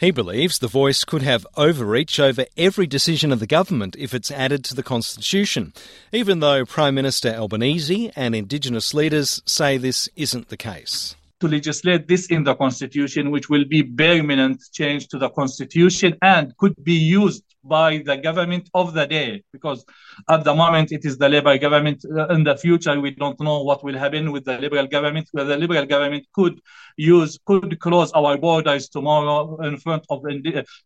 He 0.00 0.10
believes 0.10 0.58
the 0.58 0.66
voice 0.66 1.04
could 1.04 1.22
have 1.22 1.46
overreach 1.56 2.18
over 2.18 2.46
every 2.56 2.88
decision 2.88 3.30
of 3.30 3.38
the 3.38 3.46
government 3.46 3.94
if 3.96 4.12
it's 4.12 4.32
added 4.32 4.64
to 4.64 4.74
the 4.74 4.82
Constitution, 4.82 5.74
even 6.10 6.40
though 6.40 6.64
Prime 6.64 6.96
Minister 6.96 7.28
Albanese 7.28 8.10
and 8.16 8.34
Indigenous 8.34 8.92
leaders 8.92 9.42
say 9.46 9.76
this 9.76 10.08
isn't 10.16 10.48
the 10.48 10.56
case 10.56 11.14
to 11.40 11.48
legislate 11.48 12.08
this 12.08 12.26
in 12.26 12.44
the 12.44 12.54
constitution, 12.54 13.30
which 13.30 13.48
will 13.48 13.64
be 13.64 13.82
permanent 13.82 14.62
change 14.72 15.08
to 15.08 15.18
the 15.18 15.30
constitution 15.30 16.16
and 16.22 16.56
could 16.56 16.74
be 16.82 16.94
used 16.94 17.44
by 17.64 17.98
the 17.98 18.16
government 18.16 18.68
of 18.74 18.94
the 18.94 19.06
day 19.06 19.42
because 19.52 19.84
at 20.28 20.42
the 20.44 20.54
moment 20.54 20.90
it 20.90 21.04
is 21.04 21.18
the 21.18 21.28
Labour 21.28 21.58
government. 21.58 22.04
Uh, 22.04 22.26
in 22.28 22.42
the 22.44 22.56
future, 22.56 22.98
we 22.98 23.10
don't 23.10 23.38
know 23.40 23.62
what 23.62 23.84
will 23.84 23.96
happen 23.96 24.32
with 24.32 24.44
the 24.44 24.58
Liberal 24.58 24.86
government. 24.86 25.28
Where 25.32 25.44
the 25.44 25.56
Liberal 25.56 25.86
government 25.86 26.26
could 26.32 26.60
use 26.96 27.38
could 27.46 27.78
close 27.80 28.10
our 28.12 28.36
borders 28.38 28.88
tomorrow 28.88 29.60
in 29.62 29.76
front 29.76 30.04
of 30.10 30.24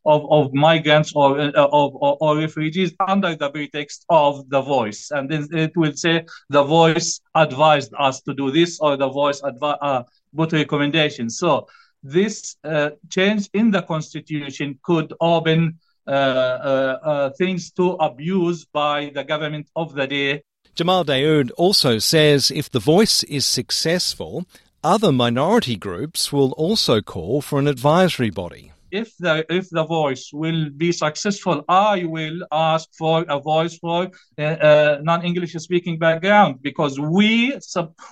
of, 0.04 0.30
of 0.30 0.52
migrants 0.52 1.12
or, 1.14 1.38
uh, 1.40 1.52
of 1.54 1.94
or, 1.94 2.16
or 2.20 2.36
refugees 2.36 2.92
under 3.06 3.34
the 3.34 3.50
pretext 3.50 4.04
of 4.08 4.48
the 4.50 4.60
voice, 4.60 5.10
and 5.10 5.30
then 5.30 5.46
it 5.52 5.76
will 5.76 5.92
say 5.92 6.24
the 6.48 6.62
voice 6.62 7.20
advised 7.34 7.92
us 7.98 8.20
to 8.22 8.34
do 8.34 8.50
this 8.50 8.80
or 8.80 8.96
the 8.96 9.08
voice 9.08 9.40
advised. 9.42 9.78
Uh, 9.80 10.02
put 10.36 10.52
recommendations. 10.52 11.38
So 11.38 11.68
this 12.02 12.56
uh, 12.64 12.90
change 13.08 13.48
in 13.52 13.70
the 13.70 13.82
constitution 13.82 14.78
could 14.82 15.12
open 15.20 15.78
uh, 16.06 16.10
uh, 16.10 16.98
uh, 17.02 17.30
things 17.38 17.70
to 17.72 17.92
abuse 17.92 18.64
by 18.64 19.12
the 19.14 19.22
government 19.22 19.68
of 19.76 19.94
the 19.94 20.06
day. 20.06 20.42
Jamal 20.74 21.04
Daoud 21.04 21.50
also 21.56 21.98
says 21.98 22.50
if 22.50 22.70
the 22.70 22.80
voice 22.80 23.22
is 23.24 23.46
successful, 23.46 24.44
other 24.82 25.12
minority 25.12 25.76
groups 25.76 26.32
will 26.32 26.52
also 26.52 27.00
call 27.00 27.40
for 27.40 27.58
an 27.58 27.68
advisory 27.68 28.30
body 28.30 28.72
if 28.92 29.16
the 29.18 29.44
if 29.48 29.68
the 29.70 29.84
voice 29.84 30.30
will 30.32 30.70
be 30.70 30.92
successful, 30.92 31.64
I 31.68 32.04
will 32.04 32.38
ask 32.52 32.88
for 32.96 33.24
a 33.28 33.40
voice 33.40 33.76
for 33.78 34.10
a, 34.38 34.44
a 34.70 35.02
non-English 35.02 35.54
speaking 35.54 35.98
background 35.98 36.62
because 36.62 37.00
we 37.00 37.58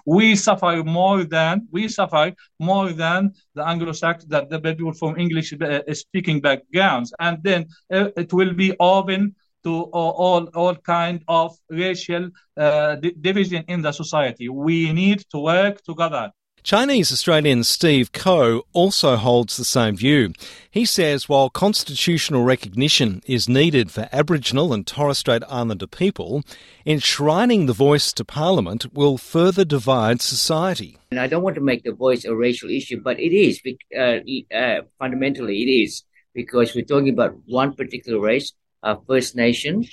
we 0.07 0.35
suffer 0.35 0.83
more 0.83 1.25
than 1.25 1.69
we 1.71 1.87
suffer 1.89 2.33
more 2.59 2.93
than 2.93 3.33
the 3.55 3.67
Anglo-Saxon 3.67 4.29
that 4.31 4.49
the 4.51 4.59
people 4.59 4.93
from 4.93 5.19
English 5.19 5.53
uh, 5.53 5.83
speaking 5.93 6.41
backgrounds, 6.41 7.13
and 7.21 7.39
then 7.43 7.67
uh, 7.93 8.09
it 8.17 8.33
will 8.33 8.55
be 8.55 8.75
open 8.81 9.35
to 9.65 9.83
all 9.93 10.49
all 10.55 10.75
kind 10.75 11.23
of 11.29 11.57
racial 11.69 12.31
uh, 12.57 12.97
division 13.21 13.65
in 13.69 13.83
the 13.83 13.93
society. 13.93 14.49
We 14.49 14.93
need 14.93 15.21
to 15.33 15.39
work 15.39 15.83
together 15.85 16.33
Chinese 16.63 17.11
Australian 17.11 17.65
Steve 17.65 18.13
Koh 18.13 18.67
also 18.75 19.17
holds 19.17 19.57
the 19.57 19.65
same 19.65 19.97
view. 19.97 20.33
He 20.71 20.85
says 20.85 21.29
while 21.29 21.49
constitutional 21.49 22.45
recognition 22.45 23.23
is 23.27 23.49
needed 23.49 23.91
for 23.91 24.09
Aboriginal 24.13 24.73
and 24.75 24.87
Torres 24.87 25.19
Strait 25.19 25.43
Islander 25.49 25.87
people, 25.87 26.43
enshrining 26.85 27.65
the 27.65 27.73
voice 27.73 28.13
to 28.13 28.25
Parliament 28.25 28.93
will 28.93 29.17
further 29.17 29.65
divide 29.65 30.21
society. 30.21 30.99
And 31.11 31.19
I 31.19 31.29
don't 31.29 31.43
want 31.43 31.55
to 31.55 31.63
make 31.63 31.83
the 31.83 31.93
voice 31.93 32.25
a 32.27 32.37
racial 32.37 32.69
issue, 32.69 33.01
but 33.01 33.19
it 33.19 33.35
is, 33.35 33.61
uh, 33.99 34.19
uh, 34.55 34.83
fundamentally, 34.99 35.63
it 35.63 35.71
is, 35.71 36.05
because 36.35 36.75
we're 36.75 36.85
talking 36.85 37.09
about 37.09 37.37
one 37.47 37.75
particular 37.75 38.21
race, 38.21 38.53
uh, 38.83 38.97
First 39.07 39.35
Nation, 39.35 39.87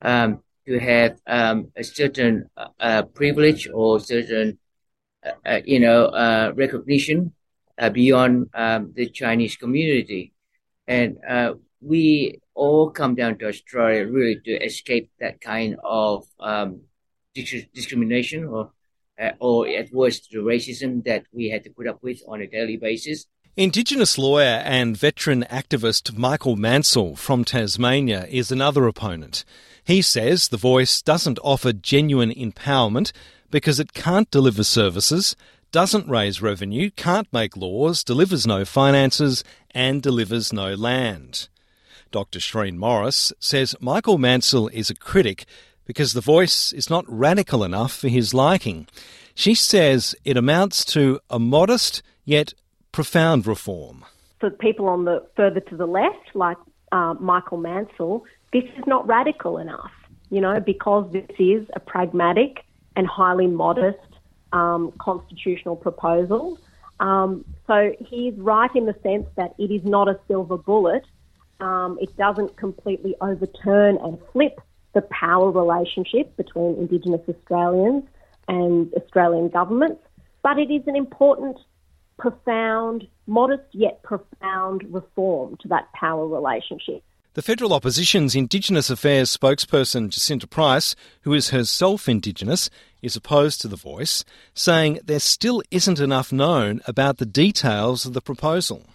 um, 0.00 0.40
to 0.66 0.78
have 0.78 1.18
um, 1.26 1.72
a 1.76 1.84
certain 1.84 2.48
uh, 2.80 3.02
privilege 3.02 3.68
or 3.72 4.00
certain 4.00 4.48
uh, 4.48 4.52
uh, 4.52 4.65
you 5.64 5.80
know, 5.80 6.06
uh, 6.06 6.52
recognition 6.54 7.32
beyond 7.92 8.48
um, 8.54 8.92
the 8.94 9.08
Chinese 9.08 9.56
community. 9.56 10.32
And 10.88 11.18
we 11.80 12.40
all 12.54 12.90
come 12.90 13.14
down 13.14 13.38
to 13.38 13.48
Australia 13.48 14.06
really 14.06 14.40
to 14.44 14.52
escape 14.64 15.10
that 15.20 15.40
kind 15.40 15.76
of 15.84 16.26
um, 16.40 16.82
discrimination 17.34 18.44
or 18.46 18.70
uh, 19.20 19.30
or 19.40 19.66
at 19.68 19.92
worst 19.92 20.28
the 20.30 20.38
racism 20.38 21.04
that 21.04 21.24
we 21.32 21.48
had 21.48 21.64
to 21.64 21.70
put 21.70 21.86
up 21.86 22.02
with 22.02 22.20
on 22.28 22.40
a 22.42 22.46
daily 22.46 22.76
basis. 22.76 23.26
Indigenous 23.56 24.18
lawyer 24.18 24.60
and 24.64 24.96
veteran 24.96 25.42
activist 25.50 26.14
Michael 26.16 26.56
Mansell 26.56 27.16
from 27.16 27.42
Tasmania 27.42 28.26
is 28.28 28.52
another 28.52 28.86
opponent. 28.86 29.44
He 29.82 30.02
says 30.02 30.48
the 30.48 30.58
voice 30.58 31.00
doesn't 31.00 31.38
offer 31.42 31.72
genuine 31.72 32.30
empowerment, 32.30 33.12
because 33.50 33.80
it 33.80 33.92
can't 33.92 34.30
deliver 34.30 34.64
services, 34.64 35.36
doesn't 35.72 36.08
raise 36.08 36.40
revenue, 36.40 36.90
can't 36.90 37.32
make 37.32 37.56
laws, 37.56 38.04
delivers 38.04 38.46
no 38.46 38.64
finances, 38.64 39.44
and 39.72 40.02
delivers 40.02 40.52
no 40.52 40.74
land. 40.74 41.48
Dr. 42.10 42.38
Shireen 42.38 42.76
Morris 42.76 43.32
says 43.40 43.74
Michael 43.80 44.18
Mansell 44.18 44.68
is 44.68 44.90
a 44.90 44.94
critic 44.94 45.44
because 45.84 46.12
the 46.12 46.20
voice 46.20 46.72
is 46.72 46.88
not 46.88 47.04
radical 47.08 47.64
enough 47.64 47.92
for 47.92 48.08
his 48.08 48.32
liking. 48.32 48.86
She 49.34 49.54
says 49.54 50.14
it 50.24 50.36
amounts 50.36 50.84
to 50.86 51.20
a 51.30 51.38
modest 51.38 52.02
yet 52.24 52.54
profound 52.92 53.46
reform. 53.46 54.04
For 54.40 54.50
people 54.50 54.88
on 54.88 55.04
the 55.04 55.26
further 55.36 55.60
to 55.60 55.76
the 55.76 55.86
left, 55.86 56.34
like 56.34 56.56
uh, 56.92 57.14
Michael 57.20 57.58
Mansell, 57.58 58.24
this 58.52 58.64
is 58.64 58.84
not 58.86 59.06
radical 59.06 59.58
enough, 59.58 59.90
you 60.30 60.40
know, 60.40 60.60
because 60.60 61.10
this 61.12 61.26
is 61.38 61.66
a 61.74 61.80
pragmatic 61.80 62.64
and 62.96 63.06
highly 63.06 63.46
modest 63.46 63.98
um, 64.52 64.92
constitutional 64.98 65.76
proposal. 65.76 66.58
Um, 66.98 67.44
so 67.66 67.94
he's 68.00 68.34
right 68.34 68.74
in 68.74 68.86
the 68.86 68.96
sense 69.02 69.26
that 69.36 69.54
it 69.58 69.70
is 69.70 69.84
not 69.84 70.08
a 70.08 70.18
silver 70.26 70.56
bullet. 70.56 71.04
Um, 71.60 71.98
it 72.00 72.16
doesn't 72.16 72.56
completely 72.56 73.14
overturn 73.20 73.98
and 73.98 74.18
flip 74.32 74.60
the 74.94 75.02
power 75.02 75.50
relationship 75.50 76.36
between 76.36 76.76
Indigenous 76.76 77.20
Australians 77.28 78.04
and 78.48 78.92
Australian 78.94 79.48
governments, 79.48 80.02
but 80.42 80.58
it 80.58 80.70
is 80.70 80.82
an 80.86 80.96
important, 80.96 81.58
profound, 82.18 83.06
modest 83.26 83.64
yet 83.72 84.02
profound 84.02 84.84
reform 84.90 85.56
to 85.60 85.68
that 85.68 85.92
power 85.92 86.26
relationship. 86.26 87.02
The 87.36 87.42
federal 87.42 87.74
opposition's 87.74 88.34
Indigenous 88.34 88.88
Affairs 88.88 89.36
spokesperson 89.36 90.08
Jacinta 90.08 90.46
Price, 90.46 90.96
who 91.20 91.34
is 91.34 91.50
herself 91.50 92.08
Indigenous, 92.08 92.70
is 93.02 93.14
opposed 93.14 93.60
to 93.60 93.68
the 93.68 93.76
voice, 93.76 94.24
saying 94.54 95.00
there 95.04 95.20
still 95.20 95.62
isn't 95.70 96.00
enough 96.00 96.32
known 96.32 96.80
about 96.86 97.18
the 97.18 97.26
details 97.26 98.06
of 98.06 98.14
the 98.14 98.22
proposal. 98.22 98.86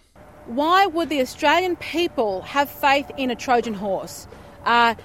Why 0.46 0.86
would 0.86 1.08
the 1.08 1.20
Australian 1.20 1.76
people 1.76 2.42
have 2.42 2.68
faith 2.68 3.08
in 3.16 3.30
a 3.30 3.36
Trojan 3.36 3.74
horse? 3.74 4.26
Uh, 4.64 4.96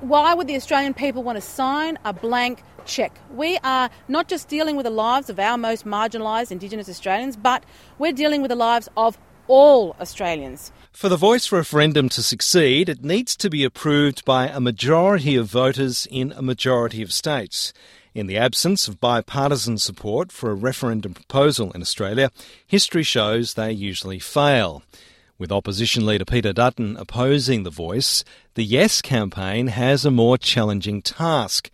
why 0.00 0.32
would 0.32 0.46
the 0.46 0.56
Australian 0.56 0.94
people 0.94 1.22
want 1.22 1.36
to 1.36 1.42
sign 1.42 1.98
a 2.06 2.14
blank 2.14 2.62
check? 2.86 3.12
We 3.30 3.58
are 3.58 3.90
not 4.08 4.26
just 4.26 4.48
dealing 4.48 4.74
with 4.74 4.84
the 4.84 4.90
lives 4.90 5.28
of 5.28 5.38
our 5.38 5.58
most 5.58 5.84
marginalised 5.84 6.50
Indigenous 6.50 6.88
Australians, 6.88 7.36
but 7.36 7.62
we're 7.98 8.12
dealing 8.12 8.40
with 8.40 8.48
the 8.48 8.56
lives 8.56 8.88
of 8.96 9.18
all 9.48 9.96
Australians. 10.00 10.72
For 10.92 11.08
the 11.08 11.16
voice 11.16 11.52
referendum 11.52 12.08
to 12.10 12.22
succeed, 12.22 12.88
it 12.88 13.04
needs 13.04 13.36
to 13.36 13.50
be 13.50 13.64
approved 13.64 14.24
by 14.24 14.48
a 14.48 14.60
majority 14.60 15.36
of 15.36 15.46
voters 15.46 16.06
in 16.10 16.32
a 16.32 16.42
majority 16.42 17.02
of 17.02 17.12
states. 17.12 17.72
In 18.14 18.28
the 18.28 18.38
absence 18.38 18.88
of 18.88 18.98
bipartisan 18.98 19.76
support 19.76 20.32
for 20.32 20.50
a 20.50 20.54
referendum 20.54 21.12
proposal 21.12 21.70
in 21.72 21.82
Australia, 21.82 22.30
history 22.66 23.02
shows 23.02 23.52
they 23.54 23.72
usually 23.72 24.18
fail. 24.18 24.82
With 25.38 25.52
opposition 25.52 26.06
leader 26.06 26.24
Peter 26.24 26.54
Dutton 26.54 26.96
opposing 26.96 27.62
the 27.62 27.70
voice, 27.70 28.24
the 28.54 28.64
Yes 28.64 29.02
campaign 29.02 29.66
has 29.66 30.06
a 30.06 30.10
more 30.10 30.38
challenging 30.38 31.02
task. 31.02 31.70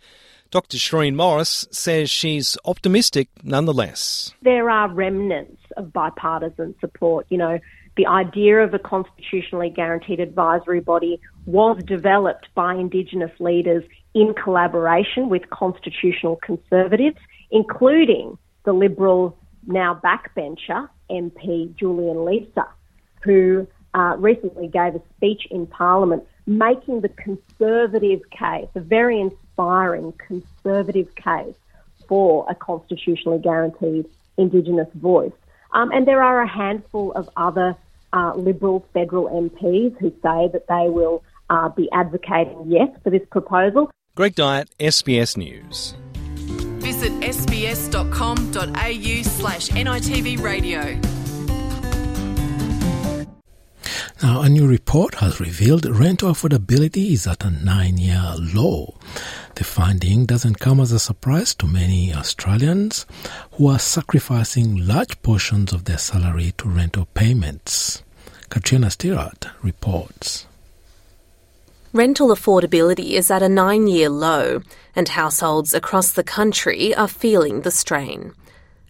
Dr. 0.51 0.77
Shireen 0.77 1.15
Morris 1.15 1.65
says 1.71 2.09
she's 2.09 2.57
optimistic 2.65 3.29
nonetheless. 3.41 4.33
There 4.41 4.69
are 4.69 4.87
remnants 4.89 5.62
of 5.77 5.93
bipartisan 5.93 6.75
support. 6.79 7.25
You 7.29 7.37
know, 7.37 7.59
the 7.95 8.07
idea 8.07 8.63
of 8.63 8.73
a 8.73 8.79
constitutionally 8.79 9.69
guaranteed 9.69 10.19
advisory 10.19 10.79
body 10.79 11.19
was 11.45 11.81
developed 11.85 12.47
by 12.55 12.73
Indigenous 12.75 13.31
leaders 13.39 13.83
in 14.13 14.33
collaboration 14.33 15.29
with 15.29 15.49
constitutional 15.49 16.37
conservatives, 16.37 17.17
including 17.51 18.37
the 18.63 18.73
Liberal 18.73 19.37
now 19.65 19.99
backbencher 20.03 20.89
MP 21.09 21.75
Julian 21.75 22.17
Leeser 22.17 22.67
who 23.23 23.67
uh, 23.93 24.15
recently 24.17 24.67
gave 24.67 24.95
a 24.95 25.01
speech 25.15 25.47
in 25.49 25.67
Parliament 25.67 26.23
making 26.45 27.01
the 27.01 27.09
conservative 27.09 28.19
case, 28.31 28.67
a 28.75 28.79
very 28.79 29.19
inspiring 29.21 30.13
conservative 30.13 31.13
case 31.15 31.55
for 32.07 32.45
a 32.49 32.55
constitutionally 32.55 33.39
guaranteed 33.39 34.05
Indigenous 34.37 34.89
voice. 34.95 35.31
Um, 35.73 35.91
and 35.91 36.07
there 36.07 36.23
are 36.23 36.41
a 36.41 36.47
handful 36.47 37.11
of 37.13 37.29
other 37.35 37.75
uh, 38.13 38.33
Liberal 38.35 38.85
federal 38.93 39.25
MPs 39.27 39.97
who 39.99 40.09
say 40.21 40.49
that 40.53 40.65
they 40.69 40.89
will 40.89 41.23
uh, 41.49 41.69
be 41.69 41.89
advocating 41.91 42.65
yes 42.67 42.89
for 43.03 43.09
this 43.09 43.23
proposal. 43.31 43.89
Greg 44.15 44.35
Dyett, 44.35 44.67
SBS 44.79 45.35
News. 45.37 45.95
Visit 46.83 47.11
sbs.com.au 47.21 48.73
slash 49.23 49.69
NITV 49.69 50.39
radio. 50.41 51.22
Now, 54.23 54.41
a 54.41 54.47
new 54.47 54.65
report 54.65 55.15
has 55.15 55.41
revealed 55.41 55.85
rental 55.85 56.31
affordability 56.31 57.11
is 57.11 57.27
at 57.27 57.43
a 57.43 57.49
nine 57.49 57.97
year 57.97 58.35
low. 58.39 58.97
The 59.55 59.65
finding 59.65 60.25
doesn't 60.25 60.61
come 60.61 60.79
as 60.79 60.93
a 60.93 60.99
surprise 60.99 61.53
to 61.55 61.67
many 61.67 62.13
Australians 62.13 63.05
who 63.51 63.67
are 63.67 63.79
sacrificing 63.79 64.87
large 64.87 65.21
portions 65.23 65.73
of 65.73 65.83
their 65.83 65.97
salary 65.97 66.53
to 66.59 66.69
rental 66.69 67.05
payments. 67.13 68.01
Katrina 68.47 68.87
Stirrat 68.87 69.51
reports. 69.61 70.47
Rental 71.91 72.29
affordability 72.29 73.15
is 73.15 73.29
at 73.29 73.43
a 73.43 73.49
nine 73.49 73.87
year 73.87 74.07
low, 74.07 74.61
and 74.95 75.09
households 75.09 75.73
across 75.73 76.13
the 76.13 76.23
country 76.23 76.95
are 76.95 77.09
feeling 77.09 77.63
the 77.63 77.71
strain. 77.71 78.31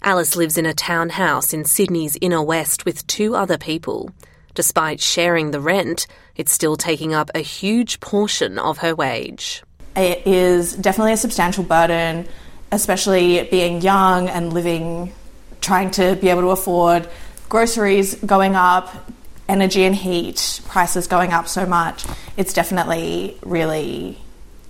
Alice 0.03 0.35
lives 0.35 0.59
in 0.59 0.67
a 0.67 0.75
townhouse 0.75 1.53
in 1.53 1.65
Sydney's 1.65 2.19
inner 2.21 2.43
west 2.43 2.85
with 2.85 3.07
two 3.07 3.35
other 3.35 3.57
people. 3.57 4.11
Despite 4.53 5.01
sharing 5.01 5.51
the 5.51 5.59
rent, 5.59 6.05
it's 6.35 6.51
still 6.51 6.75
taking 6.75 7.13
up 7.13 7.31
a 7.33 7.39
huge 7.39 7.99
portion 7.99 8.59
of 8.59 8.79
her 8.79 8.95
wage. 8.95 9.63
It 9.95 10.27
is 10.27 10.73
definitely 10.73 11.13
a 11.13 11.17
substantial 11.17 11.63
burden, 11.63 12.27
especially 12.71 13.47
being 13.49 13.81
young 13.81 14.29
and 14.29 14.53
living, 14.53 15.13
trying 15.61 15.91
to 15.91 16.15
be 16.15 16.29
able 16.29 16.41
to 16.41 16.49
afford 16.49 17.07
groceries 17.49 18.15
going 18.15 18.55
up, 18.55 19.11
energy 19.49 19.83
and 19.83 19.95
heat 19.95 20.61
prices 20.65 21.07
going 21.07 21.31
up 21.31 21.47
so 21.47 21.65
much. 21.65 22.05
It's 22.37 22.53
definitely 22.53 23.37
really 23.43 24.17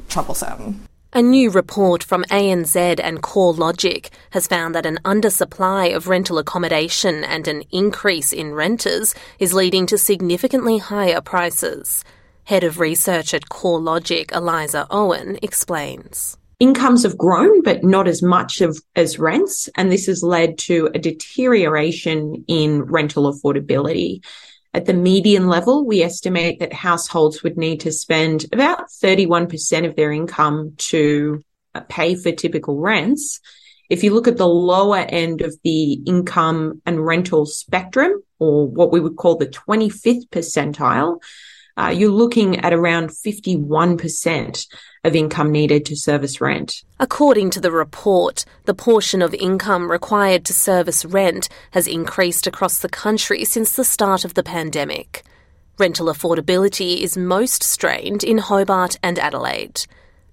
troublesome. 0.10 0.86
A 1.16 1.22
new 1.22 1.52
report 1.52 2.02
from 2.02 2.24
ANZ 2.32 3.00
and 3.00 3.22
CoreLogic 3.22 4.10
has 4.32 4.48
found 4.48 4.74
that 4.74 4.88
an 4.88 4.98
undersupply 5.06 5.96
of 5.96 6.08
rental 6.08 6.40
accommodation 6.40 7.24
and 7.24 7.48
an 7.48 7.62
increase 7.70 8.34
in 8.34 8.56
renters 8.56 9.14
is 9.38 9.54
leading 9.54 9.86
to 9.86 9.98
significantly 10.00 10.80
higher 10.80 11.22
prices. 11.22 12.04
Head 12.46 12.64
of 12.64 12.80
research 12.80 13.36
at 13.36 13.50
CoreLogic, 13.50 14.32
Eliza 14.32 14.88
Owen, 14.90 15.38
explains. 15.44 16.36
Incomes 16.60 17.04
have 17.04 17.16
grown, 17.16 17.62
but 17.62 17.84
not 17.84 18.08
as 18.08 18.24
much 18.24 18.62
of, 18.62 18.82
as 18.96 19.20
rents, 19.20 19.70
and 19.78 19.92
this 19.92 20.08
has 20.08 20.24
led 20.24 20.58
to 20.60 20.90
a 20.96 21.00
deterioration 21.00 22.44
in 22.48 22.82
rental 22.82 23.32
affordability. 23.32 24.24
At 24.76 24.86
the 24.86 24.94
median 24.94 25.48
level, 25.48 25.86
we 25.86 26.02
estimate 26.02 26.60
that 26.60 26.74
households 26.74 27.44
would 27.44 27.58
need 27.58 27.82
to 27.82 27.92
spend 27.92 28.46
about 28.52 28.90
31% 28.90 29.88
of 29.88 29.96
their 29.96 30.12
income 30.12 30.74
to 30.78 31.44
uh, 31.76 31.82
pay 31.82 32.16
for 32.16 32.32
typical 32.32 32.80
rents. 32.80 33.40
If 33.90 34.04
you 34.04 34.14
look 34.14 34.28
at 34.28 34.38
the 34.38 34.48
lower 34.48 34.98
end 34.98 35.42
of 35.42 35.56
the 35.64 35.94
income 35.94 36.82
and 36.86 37.06
rental 37.06 37.46
spectrum, 37.46 38.24
or 38.40 38.68
what 38.68 38.92
we 38.92 39.00
would 39.00 39.16
call 39.16 39.36
the 39.36 39.46
25th 39.46 40.28
percentile, 40.30 41.22
uh, 41.78 41.94
you're 41.96 42.12
looking 42.12 42.60
at 42.60 42.74
around 42.74 43.10
51% 43.10 44.68
of 45.04 45.16
income 45.16 45.52
needed 45.52 45.86
to 45.88 45.96
service 45.96 46.40
rent. 46.40 46.84
According 47.00 47.50
to 47.52 47.62
the 47.62 47.72
report, 47.72 48.46
the 48.66 48.74
portion 48.74 49.22
of 49.22 49.34
income 49.34 49.92
required 49.92 50.46
to 50.46 50.54
service 50.54 51.04
rent 51.04 51.50
has 51.72 51.88
increased 51.88 52.48
across 52.48 52.80
the 52.80 52.90
country 52.90 53.44
since 53.44 53.74
the 53.74 53.84
start 53.84 54.24
of 54.24 54.36
the 54.36 54.44
pandemic. 54.44 55.24
Rental 55.80 56.06
affordability 56.08 57.02
is 57.02 57.18
most 57.18 57.64
strained 57.64 58.24
in 58.24 58.38
Hobart 58.38 58.98
and 59.02 59.18
Adelaide. 59.18 59.86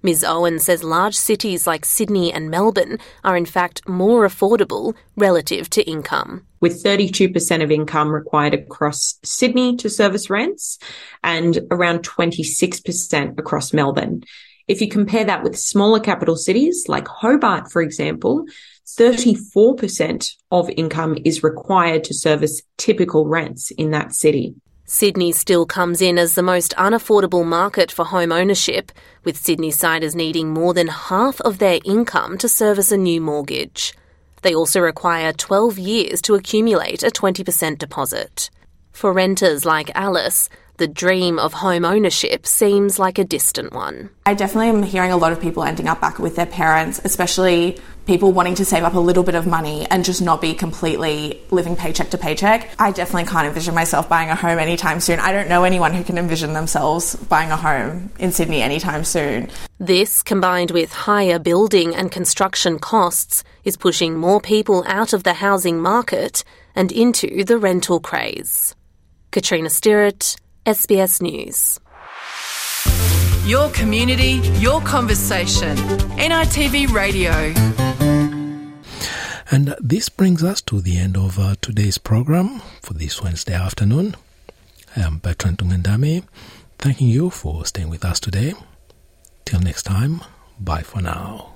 Ms. 0.03 0.23
Owen 0.23 0.57
says 0.57 0.83
large 0.83 1.15
cities 1.15 1.67
like 1.67 1.85
Sydney 1.85 2.33
and 2.33 2.49
Melbourne 2.49 2.97
are 3.23 3.37
in 3.37 3.45
fact 3.45 3.87
more 3.87 4.27
affordable 4.27 4.95
relative 5.15 5.69
to 5.71 5.83
income. 5.83 6.47
With 6.59 6.83
32% 6.83 7.63
of 7.63 7.69
income 7.69 8.09
required 8.09 8.55
across 8.55 9.19
Sydney 9.23 9.75
to 9.77 9.89
service 9.89 10.29
rents 10.29 10.79
and 11.23 11.59
around 11.69 11.99
26% 11.99 13.37
across 13.37 13.73
Melbourne. 13.73 14.23
If 14.67 14.81
you 14.81 14.87
compare 14.87 15.25
that 15.25 15.43
with 15.43 15.59
smaller 15.59 15.99
capital 15.99 16.35
cities 16.35 16.85
like 16.87 17.07
Hobart, 17.07 17.71
for 17.71 17.81
example, 17.81 18.45
34% 18.87 20.31
of 20.51 20.69
income 20.71 21.17
is 21.23 21.43
required 21.43 22.03
to 22.05 22.13
service 22.13 22.61
typical 22.77 23.27
rents 23.27 23.71
in 23.71 23.91
that 23.91 24.13
city. 24.13 24.55
Sydney 24.93 25.31
still 25.31 25.65
comes 25.65 26.01
in 26.01 26.17
as 26.17 26.35
the 26.35 26.43
most 26.43 26.75
unaffordable 26.77 27.45
market 27.45 27.93
for 27.93 28.03
home 28.03 28.33
ownership, 28.33 28.91
with 29.23 29.37
Sydney 29.37 29.71
siders 29.71 30.15
needing 30.15 30.49
more 30.49 30.73
than 30.73 30.89
half 30.89 31.39
of 31.41 31.59
their 31.59 31.79
income 31.85 32.37
to 32.39 32.49
service 32.49 32.91
a 32.91 32.97
new 32.97 33.21
mortgage. 33.21 33.93
They 34.41 34.53
also 34.53 34.81
require 34.81 35.31
12 35.31 35.79
years 35.79 36.21
to 36.23 36.35
accumulate 36.35 37.03
a 37.03 37.05
20% 37.07 37.77
deposit. 37.77 38.49
For 38.91 39.13
renters 39.13 39.63
like 39.63 39.95
Alice, 39.95 40.49
the 40.75 40.89
dream 40.89 41.39
of 41.39 41.53
home 41.53 41.85
ownership 41.85 42.45
seems 42.45 42.99
like 42.99 43.17
a 43.17 43.23
distant 43.23 43.71
one. 43.71 44.09
I 44.25 44.33
definitely 44.33 44.69
am 44.69 44.83
hearing 44.83 45.13
a 45.13 45.17
lot 45.17 45.31
of 45.31 45.39
people 45.39 45.63
ending 45.63 45.87
up 45.87 46.01
back 46.01 46.19
with 46.19 46.35
their 46.35 46.45
parents, 46.45 46.99
especially 47.05 47.79
people 48.05 48.31
wanting 48.31 48.55
to 48.55 48.65
save 48.65 48.83
up 48.83 48.93
a 48.93 48.99
little 48.99 49.23
bit 49.23 49.35
of 49.35 49.45
money 49.45 49.85
and 49.89 50.03
just 50.03 50.21
not 50.21 50.41
be 50.41 50.53
completely 50.53 51.41
living 51.51 51.75
paycheck 51.75 52.09
to 52.09 52.17
paycheck. 52.17 52.69
I 52.79 52.91
definitely 52.91 53.29
can't 53.29 53.47
envision 53.47 53.75
myself 53.75 54.09
buying 54.09 54.29
a 54.29 54.35
home 54.35 54.59
anytime 54.59 54.99
soon. 54.99 55.19
I 55.19 55.31
don't 55.31 55.49
know 55.49 55.63
anyone 55.63 55.93
who 55.93 56.03
can 56.03 56.17
envision 56.17 56.53
themselves 56.53 57.15
buying 57.15 57.51
a 57.51 57.57
home 57.57 58.11
in 58.19 58.31
Sydney 58.31 58.61
anytime 58.61 59.03
soon. 59.03 59.49
This, 59.79 60.21
combined 60.23 60.71
with 60.71 60.91
higher 60.91 61.39
building 61.39 61.95
and 61.95 62.11
construction 62.11 62.79
costs, 62.79 63.43
is 63.63 63.77
pushing 63.77 64.17
more 64.17 64.41
people 64.41 64.83
out 64.87 65.13
of 65.13 65.23
the 65.23 65.33
housing 65.33 65.79
market 65.79 66.43
and 66.75 66.91
into 66.91 67.43
the 67.43 67.57
rental 67.57 67.99
craze. 67.99 68.75
Katrina 69.31 69.69
Stirrett, 69.69 70.35
SBS 70.65 71.21
News. 71.21 71.79
Your 73.51 73.69
community, 73.71 74.39
your 74.59 74.79
conversation. 74.79 75.75
NITV 76.15 76.93
Radio. 76.93 77.33
And 79.51 79.75
this 79.77 80.07
brings 80.07 80.41
us 80.41 80.61
to 80.61 80.79
the 80.79 80.97
end 80.97 81.17
of 81.17 81.37
uh, 81.37 81.55
today's 81.61 81.97
program 81.97 82.61
for 82.81 82.93
this 82.93 83.21
Wednesday 83.21 83.53
afternoon. 83.53 84.15
I 84.95 85.01
am 85.01 85.17
Bertrand 85.17 85.57
Tungandame, 85.57 86.23
thanking 86.77 87.09
you 87.09 87.29
for 87.29 87.65
staying 87.65 87.89
with 87.89 88.05
us 88.05 88.21
today. 88.21 88.53
Till 89.43 89.59
next 89.59 89.83
time, 89.83 90.21
bye 90.57 90.83
for 90.83 91.01
now. 91.01 91.51